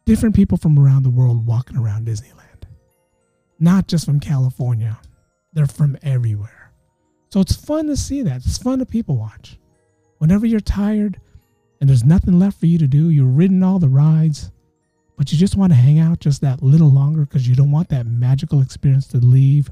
[0.07, 2.54] Different people from around the world walking around Disneyland.
[3.59, 4.99] Not just from California.
[5.53, 6.73] They're from everywhere.
[7.31, 8.45] So it's fun to see that.
[8.45, 9.59] It's fun to people watch.
[10.19, 11.21] Whenever you're tired
[11.81, 14.51] and there's nothing left for you to do, you've ridden all the rides,
[15.17, 17.89] but you just want to hang out just that little longer because you don't want
[17.89, 19.71] that magical experience to leave.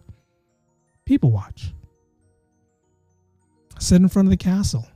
[1.04, 1.72] People watch
[3.82, 4.86] Sit in front of the castle.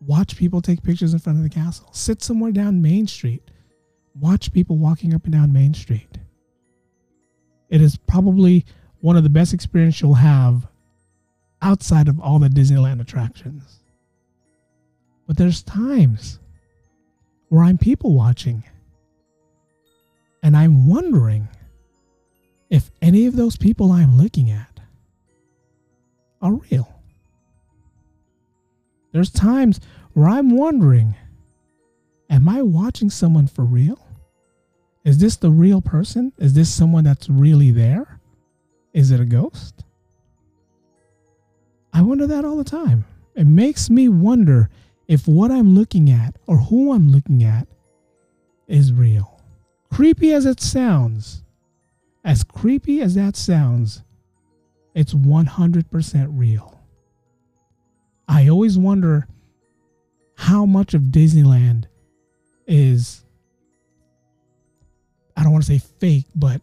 [0.00, 1.88] Watch people take pictures in front of the castle.
[1.92, 3.52] Sit somewhere down Main Street.
[4.16, 6.18] Watch people walking up and down Main Street.
[7.68, 8.64] It is probably
[9.00, 10.66] one of the best experiences you'll have
[11.62, 13.80] outside of all the Disneyland attractions.
[15.26, 16.38] But there's times
[17.48, 18.62] where I'm people watching
[20.42, 21.48] and I'm wondering
[22.70, 24.80] if any of those people I'm looking at
[26.40, 26.92] are real.
[29.12, 29.80] There's times
[30.12, 31.16] where I'm wondering,
[32.28, 34.05] am I watching someone for real?
[35.06, 36.32] Is this the real person?
[36.36, 38.18] Is this someone that's really there?
[38.92, 39.84] Is it a ghost?
[41.92, 43.04] I wonder that all the time.
[43.36, 44.68] It makes me wonder
[45.06, 47.68] if what I'm looking at or who I'm looking at
[48.66, 49.40] is real.
[49.92, 51.44] Creepy as it sounds,
[52.24, 54.02] as creepy as that sounds,
[54.92, 56.80] it's 100% real.
[58.26, 59.28] I always wonder
[60.34, 61.84] how much of Disneyland
[62.66, 63.25] is
[65.36, 66.60] I don't want to say fake, but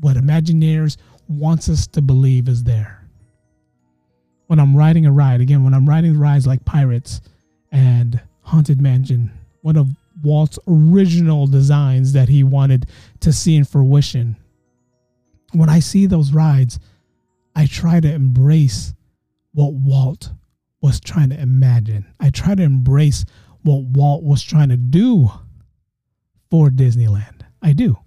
[0.00, 0.96] what Imagineers
[1.28, 3.06] wants us to believe is there.
[4.46, 7.20] When I'm riding a ride, again, when I'm riding rides like Pirates
[7.70, 9.30] and Haunted Mansion,
[9.62, 9.88] one of
[10.22, 12.86] Walt's original designs that he wanted
[13.20, 14.36] to see in fruition.
[15.52, 16.78] When I see those rides,
[17.54, 18.94] I try to embrace
[19.52, 20.30] what Walt
[20.80, 22.06] was trying to imagine.
[22.18, 23.24] I try to embrace
[23.62, 25.30] what Walt was trying to do
[26.50, 27.39] for Disneyland.
[27.62, 27.98] I do.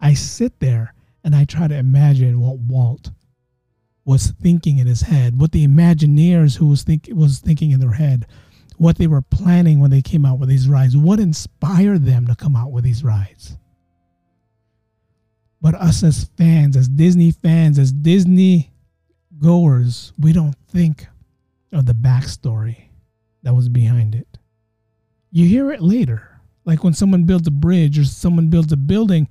[0.00, 0.94] I sit there
[1.24, 3.10] and I try to imagine what Walt
[4.04, 7.92] was thinking in his head, what the Imagineers who was think was thinking in their
[7.92, 8.26] head,
[8.76, 12.34] what they were planning when they came out with these rides, what inspired them to
[12.34, 13.56] come out with these rides.
[15.60, 18.72] But us as fans, as Disney fans, as Disney
[19.38, 21.06] goers, we don't think
[21.72, 22.88] of the backstory
[23.42, 24.38] that was behind it.
[25.30, 26.29] You hear it later.
[26.64, 29.28] Like when someone builds a bridge or someone builds a building,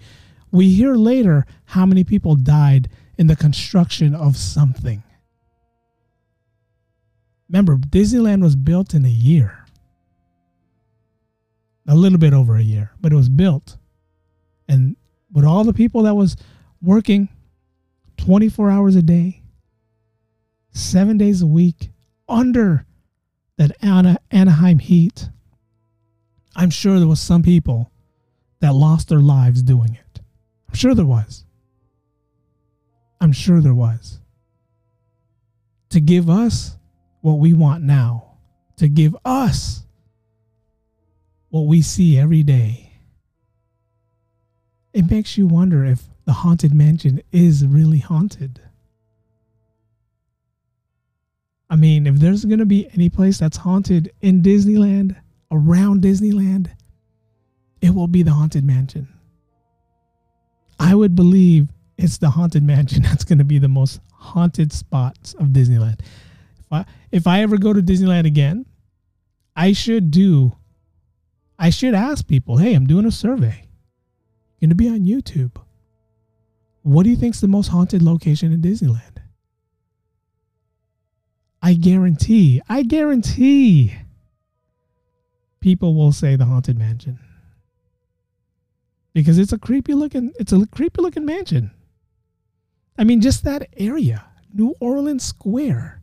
[0.52, 5.04] we hear later how many people died in the construction of something.
[7.50, 9.66] Remember, Disneyland was built in a year.
[11.88, 13.78] A little bit over a year, but it was built.
[14.68, 14.96] And
[15.32, 16.36] with all the people that was
[16.82, 17.30] working
[18.18, 19.42] 24 hours a day,
[20.72, 21.90] seven days a week,
[22.28, 22.86] under
[23.58, 25.30] that Anaheim heat,
[26.60, 27.90] I'm sure there was some people
[28.60, 30.20] that lost their lives doing it.
[30.68, 31.46] I'm sure there was.
[33.22, 34.20] I'm sure there was.
[35.92, 36.76] To give us
[37.22, 38.34] what we want now,
[38.76, 39.84] to give us
[41.48, 42.92] what we see every day.
[44.92, 48.60] It makes you wonder if the Haunted Mansion is really haunted.
[51.70, 55.16] I mean, if there's going to be any place that's haunted in Disneyland,
[55.52, 56.70] around Disneyland,
[57.82, 59.08] it will be the Haunted Mansion.
[60.80, 65.34] I would believe it's the Haunted Mansion that's going to be the most haunted spots
[65.34, 66.00] of Disneyland.
[66.60, 68.66] If I, if I ever go to Disneyland again,
[69.56, 70.56] I should do,
[71.58, 73.66] I should ask people, hey, I'm doing a survey.
[74.62, 75.52] Going to be on YouTube.
[76.82, 79.18] What do you think's the most haunted location in Disneyland?
[81.62, 83.96] I guarantee, I guarantee
[85.60, 87.20] people will say the haunted mansion.
[89.14, 91.72] Because it's a creepy looking it's a creepy looking mansion.
[92.98, 96.02] I mean just that area, New Orleans Square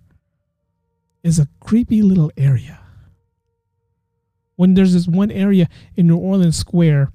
[1.22, 2.80] is a creepy little area.
[4.56, 7.12] When there's this one area in New Orleans Square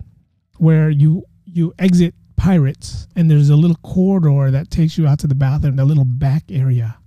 [0.58, 5.28] where you you exit Pirates and there's a little corridor that takes you out to
[5.28, 6.98] the bathroom, the little back area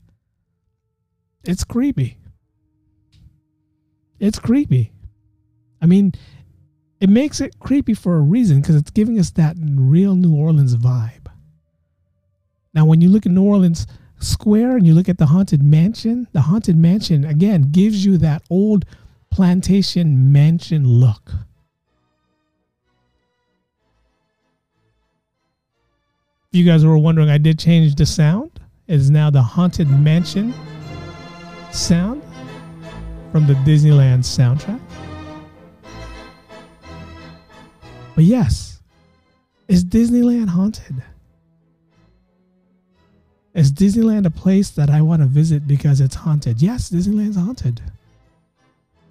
[1.44, 2.16] it's creepy.
[4.18, 4.93] It's creepy.
[5.84, 6.14] I mean,
[6.98, 10.74] it makes it creepy for a reason because it's giving us that real New Orleans
[10.76, 11.26] vibe.
[12.72, 13.86] Now, when you look at New Orleans
[14.18, 18.42] Square and you look at the Haunted Mansion, the Haunted Mansion, again, gives you that
[18.48, 18.86] old
[19.30, 21.32] plantation mansion look.
[26.50, 28.58] If you guys were wondering, I did change the sound.
[28.86, 30.54] It is now the Haunted Mansion
[31.72, 32.22] sound
[33.30, 34.80] from the Disneyland soundtrack.
[38.14, 38.80] But yes,
[39.68, 41.02] is Disneyland haunted?
[43.54, 46.60] Is Disneyland a place that I want to visit because it's haunted?
[46.60, 47.80] Yes, Disneyland's haunted.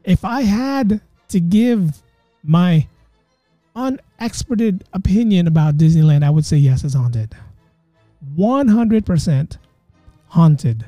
[0.03, 2.01] If I had to give
[2.43, 2.87] my
[3.75, 7.35] unexperted opinion about Disneyland, I would say yes, it's haunted.
[8.37, 9.57] 100%
[10.27, 10.85] haunted.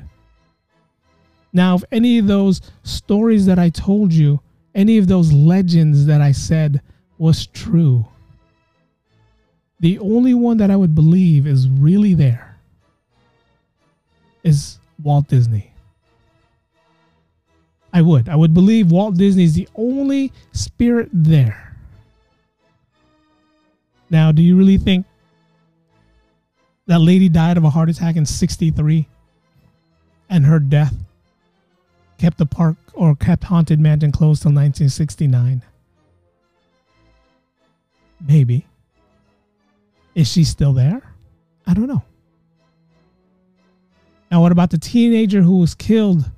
[1.52, 4.40] Now, if any of those stories that I told you,
[4.74, 6.82] any of those legends that I said
[7.18, 8.06] was true,
[9.80, 12.58] the only one that I would believe is really there
[14.42, 15.72] is Walt Disney.
[17.92, 18.28] I would.
[18.28, 21.76] I would believe Walt Disney is the only spirit there.
[24.10, 25.06] Now, do you really think
[26.86, 29.08] that lady died of a heart attack in 63
[30.28, 30.94] and her death
[32.18, 35.62] kept the park or kept Haunted Mansion closed till 1969.
[38.20, 38.66] Maybe.
[40.14, 41.02] Is she still there?
[41.66, 42.02] I don't know.
[44.30, 46.30] Now, what about the teenager who was killed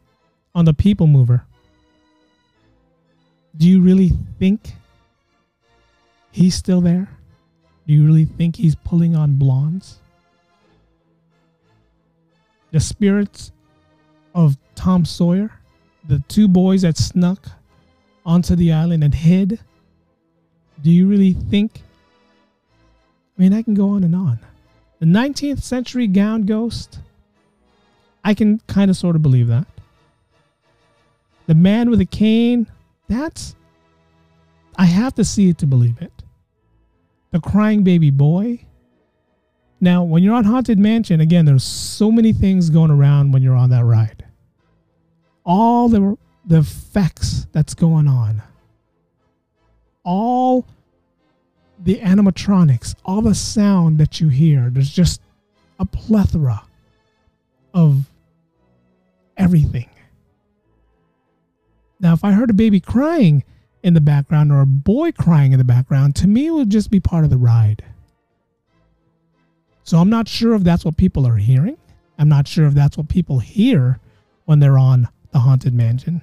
[0.55, 1.45] on the People Mover?
[3.57, 4.73] Do you really think
[6.33, 7.09] he's still there?
[7.87, 9.99] Do you really think he's pulling on blondes?
[12.71, 13.53] The spirits
[14.35, 15.51] of Tom Sawyer
[16.09, 17.47] the two boys that snuck
[18.25, 19.61] onto the island and hid,
[20.83, 21.83] do you really think?
[23.37, 24.41] I mean, I can go on and on.
[24.99, 26.99] The 19th century gown ghost,
[28.25, 29.67] I can kind of sort of believe that.
[31.47, 32.67] The man with a cane,
[33.09, 33.55] that's,
[34.77, 36.13] I have to see it to believe it.
[37.31, 38.65] The crying baby boy.
[39.81, 43.55] Now, when you're on Haunted Mansion, again, there's so many things going around when you're
[43.55, 44.25] on that ride
[45.49, 48.43] all the the effects that's going on,
[50.05, 50.67] all
[51.79, 54.71] the animatronics, all the sound that you hear.
[54.71, 55.21] There's just
[55.79, 56.63] a plethora
[57.73, 58.09] of
[59.37, 59.89] everything.
[62.01, 63.45] Now, if I heard a baby crying
[63.83, 66.91] in the background or a boy crying in the background, to me, it would just
[66.91, 67.85] be part of the ride.
[69.85, 71.79] So I'm not sure if that's what people are hearing.
[72.19, 74.01] I'm not sure if that's what people hear
[74.45, 76.21] when they're on the Haunted Mansion.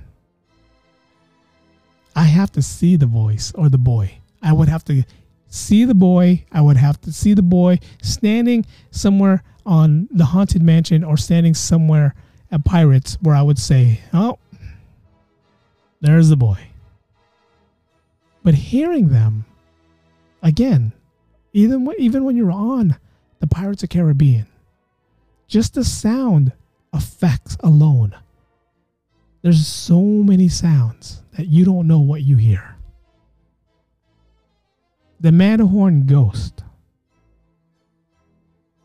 [2.15, 4.19] I have to see the voice or the boy.
[4.41, 5.03] I would have to
[5.47, 6.45] see the boy.
[6.51, 11.53] I would have to see the boy standing somewhere on the Haunted Mansion or standing
[11.53, 12.15] somewhere
[12.51, 14.39] at Pirates where I would say, oh,
[16.01, 16.59] there's the boy.
[18.43, 19.45] But hearing them,
[20.43, 20.93] again,
[21.53, 22.97] even even when you're on
[23.39, 24.45] the Pirates of Caribbean,
[25.47, 26.51] just the sound
[26.93, 28.15] effects alone.
[29.45, 32.77] There's so many sounds that you don't know what you hear.
[35.19, 36.63] The Matterhorn ghost.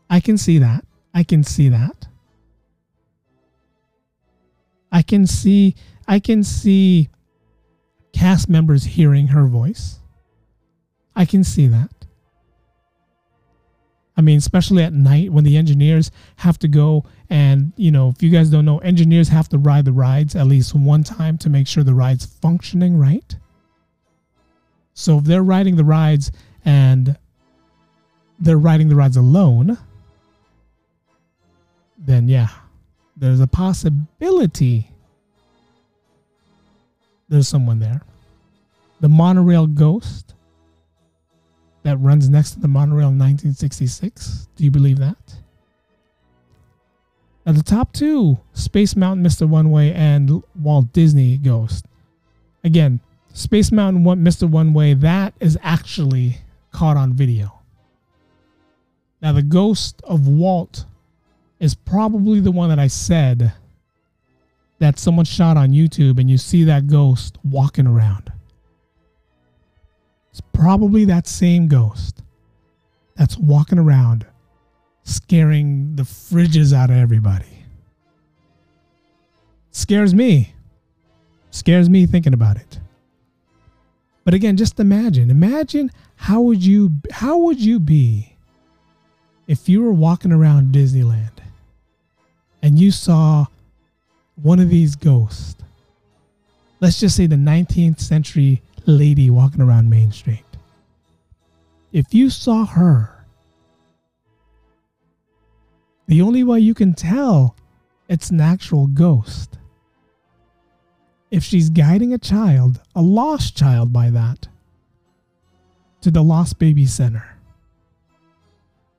[0.07, 0.85] I can see that.
[1.15, 2.05] I can see that.
[4.91, 5.73] I can see
[6.07, 7.09] I can see
[8.13, 9.97] cast members hearing her voice.
[11.15, 12.00] I can see that.
[14.21, 18.21] I mean, especially at night when the engineers have to go and, you know, if
[18.21, 21.49] you guys don't know, engineers have to ride the rides at least one time to
[21.49, 23.35] make sure the ride's functioning right.
[24.93, 26.31] So if they're riding the rides
[26.65, 27.17] and
[28.39, 29.79] they're riding the rides alone,
[31.97, 32.49] then yeah,
[33.17, 34.91] there's a possibility
[37.27, 38.03] there's someone there.
[38.99, 40.35] The monorail ghost
[41.83, 44.47] that runs next to the monorail in 1966.
[44.55, 45.17] Do you believe that?
[47.45, 49.47] At the top two, Space Mountain, Mr.
[49.47, 51.85] One Way, and Walt Disney Ghost.
[52.63, 52.99] Again,
[53.33, 54.47] Space Mountain, Mr.
[54.47, 56.37] One Way, that is actually
[56.71, 57.59] caught on video.
[59.21, 60.85] Now, the ghost of Walt
[61.59, 63.53] is probably the one that I said
[64.79, 68.31] that someone shot on YouTube and you see that ghost walking around.
[70.31, 72.23] It's probably that same ghost
[73.15, 74.25] that's walking around
[75.03, 77.65] scaring the fridges out of everybody.
[79.71, 80.53] Scares me.
[81.49, 82.79] Scares me thinking about it.
[84.23, 85.29] But again, just imagine.
[85.29, 88.35] Imagine how would you how would you be
[89.47, 91.39] if you were walking around Disneyland
[92.61, 93.47] and you saw
[94.35, 95.55] one of these ghosts,
[96.79, 100.43] let's just say the 19th century lady walking around Main Street,
[101.91, 103.25] if you saw her,
[106.07, 107.55] the only way you can tell
[108.09, 109.57] it's an actual ghost
[111.31, 114.49] if she's guiding a child, a lost child by that,
[116.01, 117.37] to the Lost Baby Center.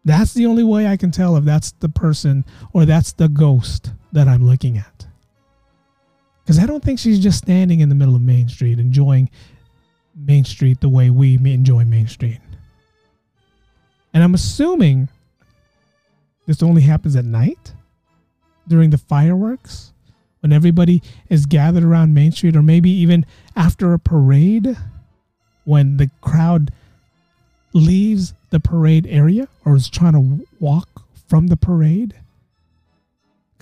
[0.05, 3.93] That's the only way I can tell if that's the person or that's the ghost
[4.13, 5.07] that I'm looking at.
[6.43, 9.31] Because I don't think she's just standing in the middle of Main Street enjoying
[10.15, 12.41] Main Street the way we enjoy Main Street.
[14.15, 15.09] And I'm assuming
[16.47, 17.73] this only happens at night
[18.69, 19.93] during the fireworks
[20.41, 23.25] when everybody is gathered around Main Street, or maybe even
[23.57, 24.77] after a parade
[25.65, 26.73] when the crowd
[27.73, 30.89] leaves the parade area or is trying to walk
[31.29, 32.15] from the parade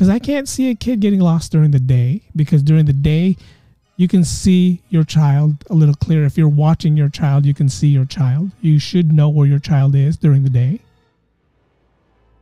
[0.00, 3.36] because I can't see a kid getting lost during the day because during the day
[4.00, 6.24] you can see your child a little clearer.
[6.24, 8.50] If you're watching your child, you can see your child.
[8.62, 10.80] You should know where your child is during the day.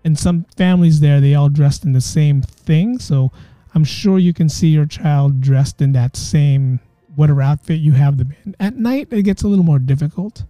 [0.05, 3.01] And some families there, they all dressed in the same thing.
[3.01, 3.33] So
[3.75, 6.79] I'm sure you can see your child dressed in that same
[7.17, 8.55] whatever outfit you have them in.
[8.61, 10.45] At night, it gets a little more difficult.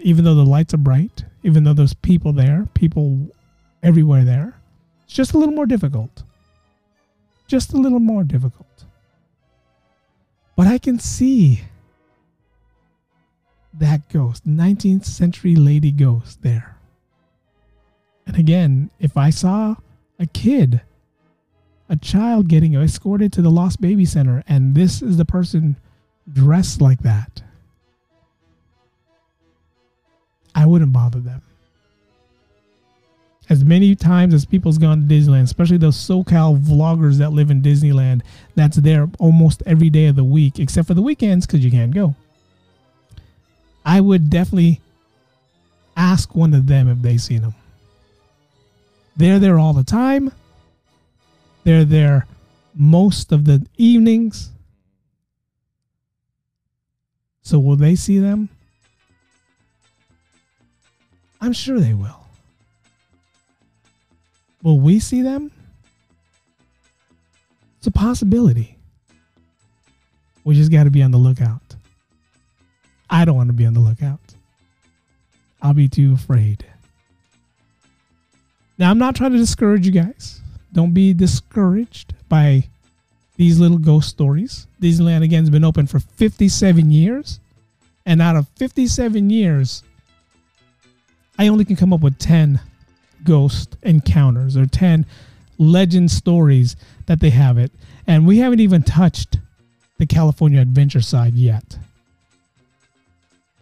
[0.00, 3.28] Even though the lights are bright, even though there's people there, people
[3.84, 4.60] everywhere there.
[5.04, 6.24] It's just a little more difficult.
[7.46, 8.67] Just a little more difficult.
[10.58, 11.60] But I can see
[13.72, 16.76] that ghost, 19th century lady ghost there.
[18.26, 19.76] And again, if I saw
[20.18, 20.80] a kid,
[21.88, 25.76] a child getting escorted to the Lost Baby Center, and this is the person
[26.28, 27.40] dressed like that,
[30.56, 31.42] I wouldn't bother them
[33.50, 37.62] as many times as people's gone to Disneyland, especially those SoCal vloggers that live in
[37.62, 38.22] Disneyland,
[38.54, 41.94] that's there almost every day of the week, except for the weekends because you can't
[41.94, 42.14] go.
[43.84, 44.80] I would definitely
[45.96, 47.54] ask one of them if they've seen them.
[49.16, 50.30] They're there all the time.
[51.64, 52.26] They're there
[52.74, 54.50] most of the evenings.
[57.42, 58.50] So will they see them?
[61.40, 62.27] I'm sure they will.
[64.62, 65.50] Will we see them?
[67.78, 68.76] It's a possibility.
[70.44, 71.76] We just got to be on the lookout.
[73.10, 74.20] I don't want to be on the lookout.
[75.62, 76.64] I'll be too afraid.
[78.78, 80.40] Now, I'm not trying to discourage you guys.
[80.72, 82.64] Don't be discouraged by
[83.36, 84.66] these little ghost stories.
[84.80, 87.40] Disneyland again has been open for 57 years.
[88.06, 89.82] And out of 57 years,
[91.38, 92.60] I only can come up with 10
[93.24, 95.06] ghost encounters or 10
[95.58, 97.72] legend stories that they have it.
[98.06, 99.38] And we haven't even touched
[99.98, 101.78] the California Adventure side yet.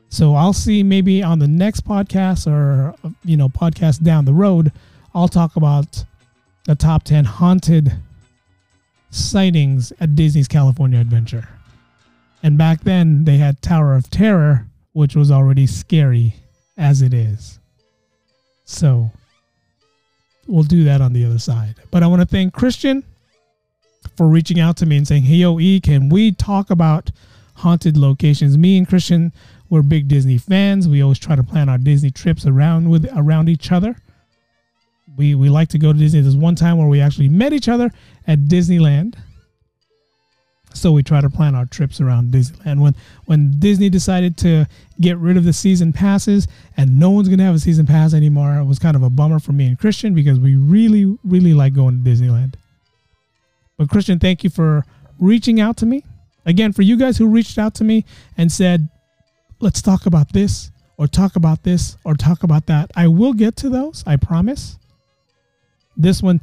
[0.09, 2.95] So I'll see maybe on the next podcast or
[3.25, 4.73] you know podcast down the road,
[5.15, 6.05] I'll talk about
[6.65, 7.93] the top 10 haunted
[9.11, 11.49] sightings at Disney's California Adventure.
[12.43, 16.35] And back then they had Tower of Terror, which was already scary
[16.77, 17.59] as it is.
[18.65, 19.11] So
[20.47, 21.77] we'll do that on the other side.
[21.91, 23.05] But I want to thank Christian
[24.17, 27.11] for reaching out to me and saying, "Hey, yo, E, can we talk about
[27.55, 29.33] haunted locations?" Me and Christian
[29.69, 30.89] we're big Disney fans.
[30.89, 33.97] We always try to plan our Disney trips around with around each other.
[35.17, 36.21] We we like to go to Disney.
[36.21, 37.91] There's one time where we actually met each other
[38.27, 39.15] at Disneyland.
[40.79, 42.81] So we try to plan our trips around Disneyland.
[42.81, 44.67] When when Disney decided to
[45.01, 46.47] get rid of the season passes
[46.77, 49.39] and no one's gonna have a season pass anymore, it was kind of a bummer
[49.39, 52.55] for me and Christian because we really, really like going to Disneyland.
[53.77, 54.85] But Christian, thank you for
[55.19, 56.05] reaching out to me.
[56.45, 58.05] Again, for you guys who reached out to me
[58.39, 58.89] and said,
[59.61, 62.91] let's talk about this or talk about this or talk about that.
[62.95, 64.79] I will get to those, I promise.
[65.97, 66.41] This one,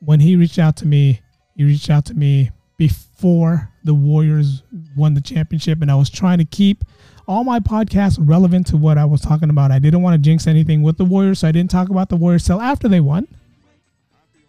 [0.00, 1.20] when he reached out to me,
[1.56, 2.50] he reached out to me
[2.80, 4.62] before the Warriors
[4.96, 6.82] won the championship, and I was trying to keep
[7.28, 9.70] all my podcasts relevant to what I was talking about.
[9.70, 12.16] I didn't want to jinx anything with the Warriors, so I didn't talk about the
[12.16, 13.28] Warriors till after they won.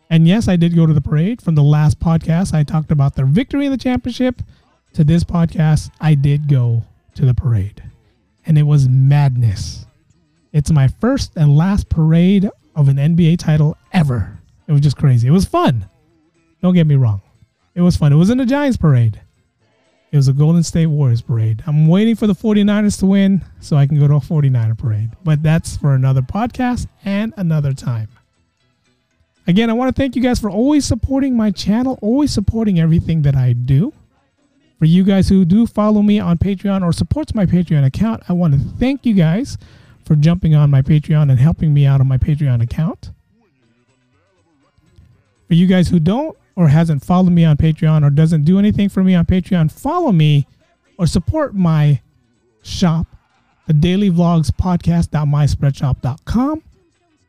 [0.10, 1.42] And yes, I did go to the parade.
[1.42, 4.42] From the last podcast, I talked about their victory in the championship.
[4.94, 6.84] To this podcast, I did go
[7.16, 7.84] to the parade
[8.46, 9.86] and it was madness.
[10.54, 14.40] It's my first and last parade of an NBA title ever.
[14.68, 15.28] It was just crazy.
[15.28, 15.86] It was fun.
[16.62, 17.22] Don't get me wrong.
[17.74, 18.12] It was fun.
[18.12, 19.22] It wasn't a Giants parade.
[20.12, 21.64] It was a Golden State Warriors parade.
[21.66, 25.12] I'm waiting for the 49ers to win so I can go to a 49er parade.
[25.24, 28.10] But that's for another podcast and another time.
[29.48, 33.22] Again, I want to thank you guys for always supporting my channel, always supporting everything
[33.22, 33.94] that I do.
[34.80, 38.34] For you guys who do follow me on Patreon or supports my Patreon account, I
[38.34, 39.58] want to thank you guys
[40.06, 43.12] for jumping on my Patreon and helping me out on my Patreon account.
[45.48, 48.90] For you guys who don't or hasn't followed me on Patreon or doesn't do anything
[48.90, 50.48] for me on Patreon, follow me
[50.98, 52.02] or support my
[52.64, 53.08] shop,
[53.68, 56.64] the Daily Vlogs Podcast.myspreadshop.com.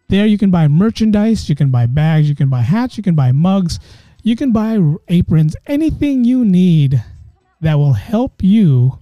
[0.08, 3.14] There you can buy merchandise, you can buy bags, you can buy hats, you can
[3.14, 3.78] buy mugs,
[4.22, 7.02] you can buy aprons, anything you need
[7.60, 8.98] that will help you,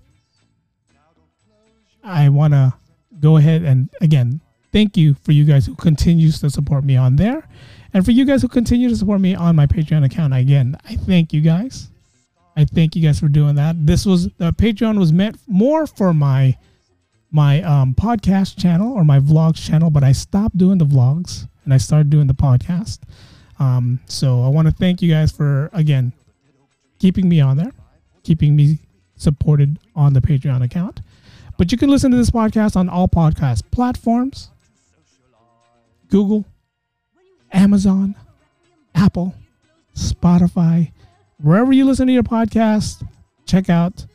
[2.05, 2.75] I want to
[3.19, 4.41] go ahead and again
[4.73, 7.49] thank you for you guys who continues to support me on there,
[7.93, 10.35] and for you guys who continue to support me on my Patreon account.
[10.35, 11.91] Again, I thank you guys.
[12.57, 13.87] I thank you guys for doing that.
[13.87, 16.57] This was the Patreon was meant more for my
[17.31, 21.73] my um, podcast channel or my vlogs channel, but I stopped doing the vlogs and
[21.73, 23.01] I started doing the podcast.
[23.61, 26.13] Um, so I want to thank you guys for again
[26.99, 27.73] keeping me on there
[28.23, 28.79] keeping me
[29.17, 31.01] supported on the Patreon account.
[31.59, 34.51] But you can listen to this podcast on all podcast platforms
[36.11, 36.45] Google,
[37.53, 38.15] Amazon,
[38.95, 39.35] Apple,
[39.95, 40.93] Spotify,
[41.41, 43.07] wherever you listen to your podcast,
[43.47, 44.07] check out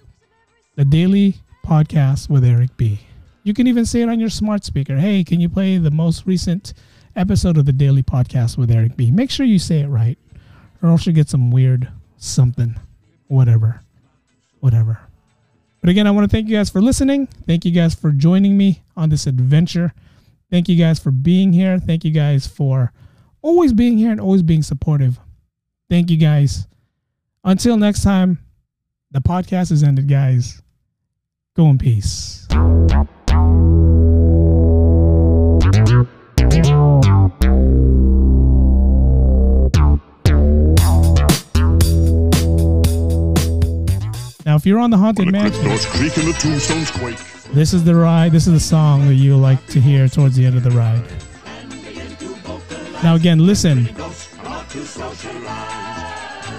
[0.76, 1.36] the daily
[1.66, 3.00] podcast with Eric B.
[3.44, 4.98] You can even say it on your smart speaker.
[4.98, 6.74] Hey, can you play the most recent
[7.16, 9.12] episode of the daily podcast with Eric B?
[9.12, 10.18] Make sure you say it right,
[10.82, 12.76] or else you get some weird something,
[13.28, 13.82] whatever
[14.66, 14.98] whatever.
[15.80, 17.28] But again, I want to thank you guys for listening.
[17.46, 19.94] Thank you guys for joining me on this adventure.
[20.56, 21.80] Thank you guys for being here.
[21.80, 22.94] Thank you guys for
[23.42, 25.20] always being here and always being supportive.
[25.90, 26.66] Thank you guys.
[27.44, 28.40] Until next time,
[29.12, 30.62] the podcast is ended, guys.
[31.58, 32.48] Go in peace.
[44.66, 45.70] If you're on the Haunted Mansion, the
[47.54, 50.44] this is the ride, this is the song that you like to hear towards the
[50.44, 51.04] end of the ride.
[53.04, 53.88] Now, again, listen.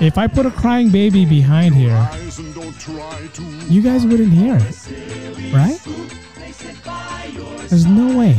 [0.00, 2.08] If I put a crying baby behind here,
[3.68, 5.80] you guys wouldn't hear it, right?
[7.68, 8.36] There's no way.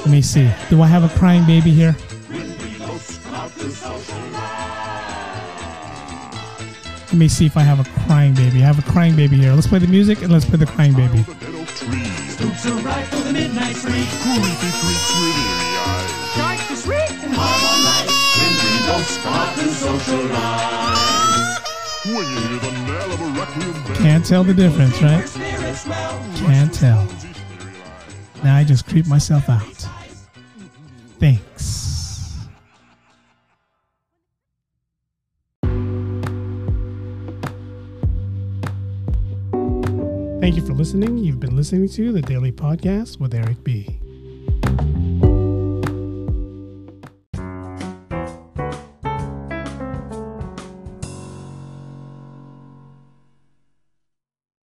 [0.00, 0.50] Let me see.
[0.68, 1.96] Do I have a crying baby here?
[7.06, 8.62] Let me see if I have a crying baby.
[8.62, 9.52] I have a crying baby here.
[9.52, 11.24] Let's play the music and let's play the crying baby.
[23.98, 25.24] Can't tell the difference, right?
[26.36, 27.06] Can't tell.
[28.42, 29.88] Now I just creep myself out.
[31.20, 31.75] Thanks.
[40.46, 41.18] Thank you for listening.
[41.18, 43.98] You've been listening to the Daily Podcast with Eric B.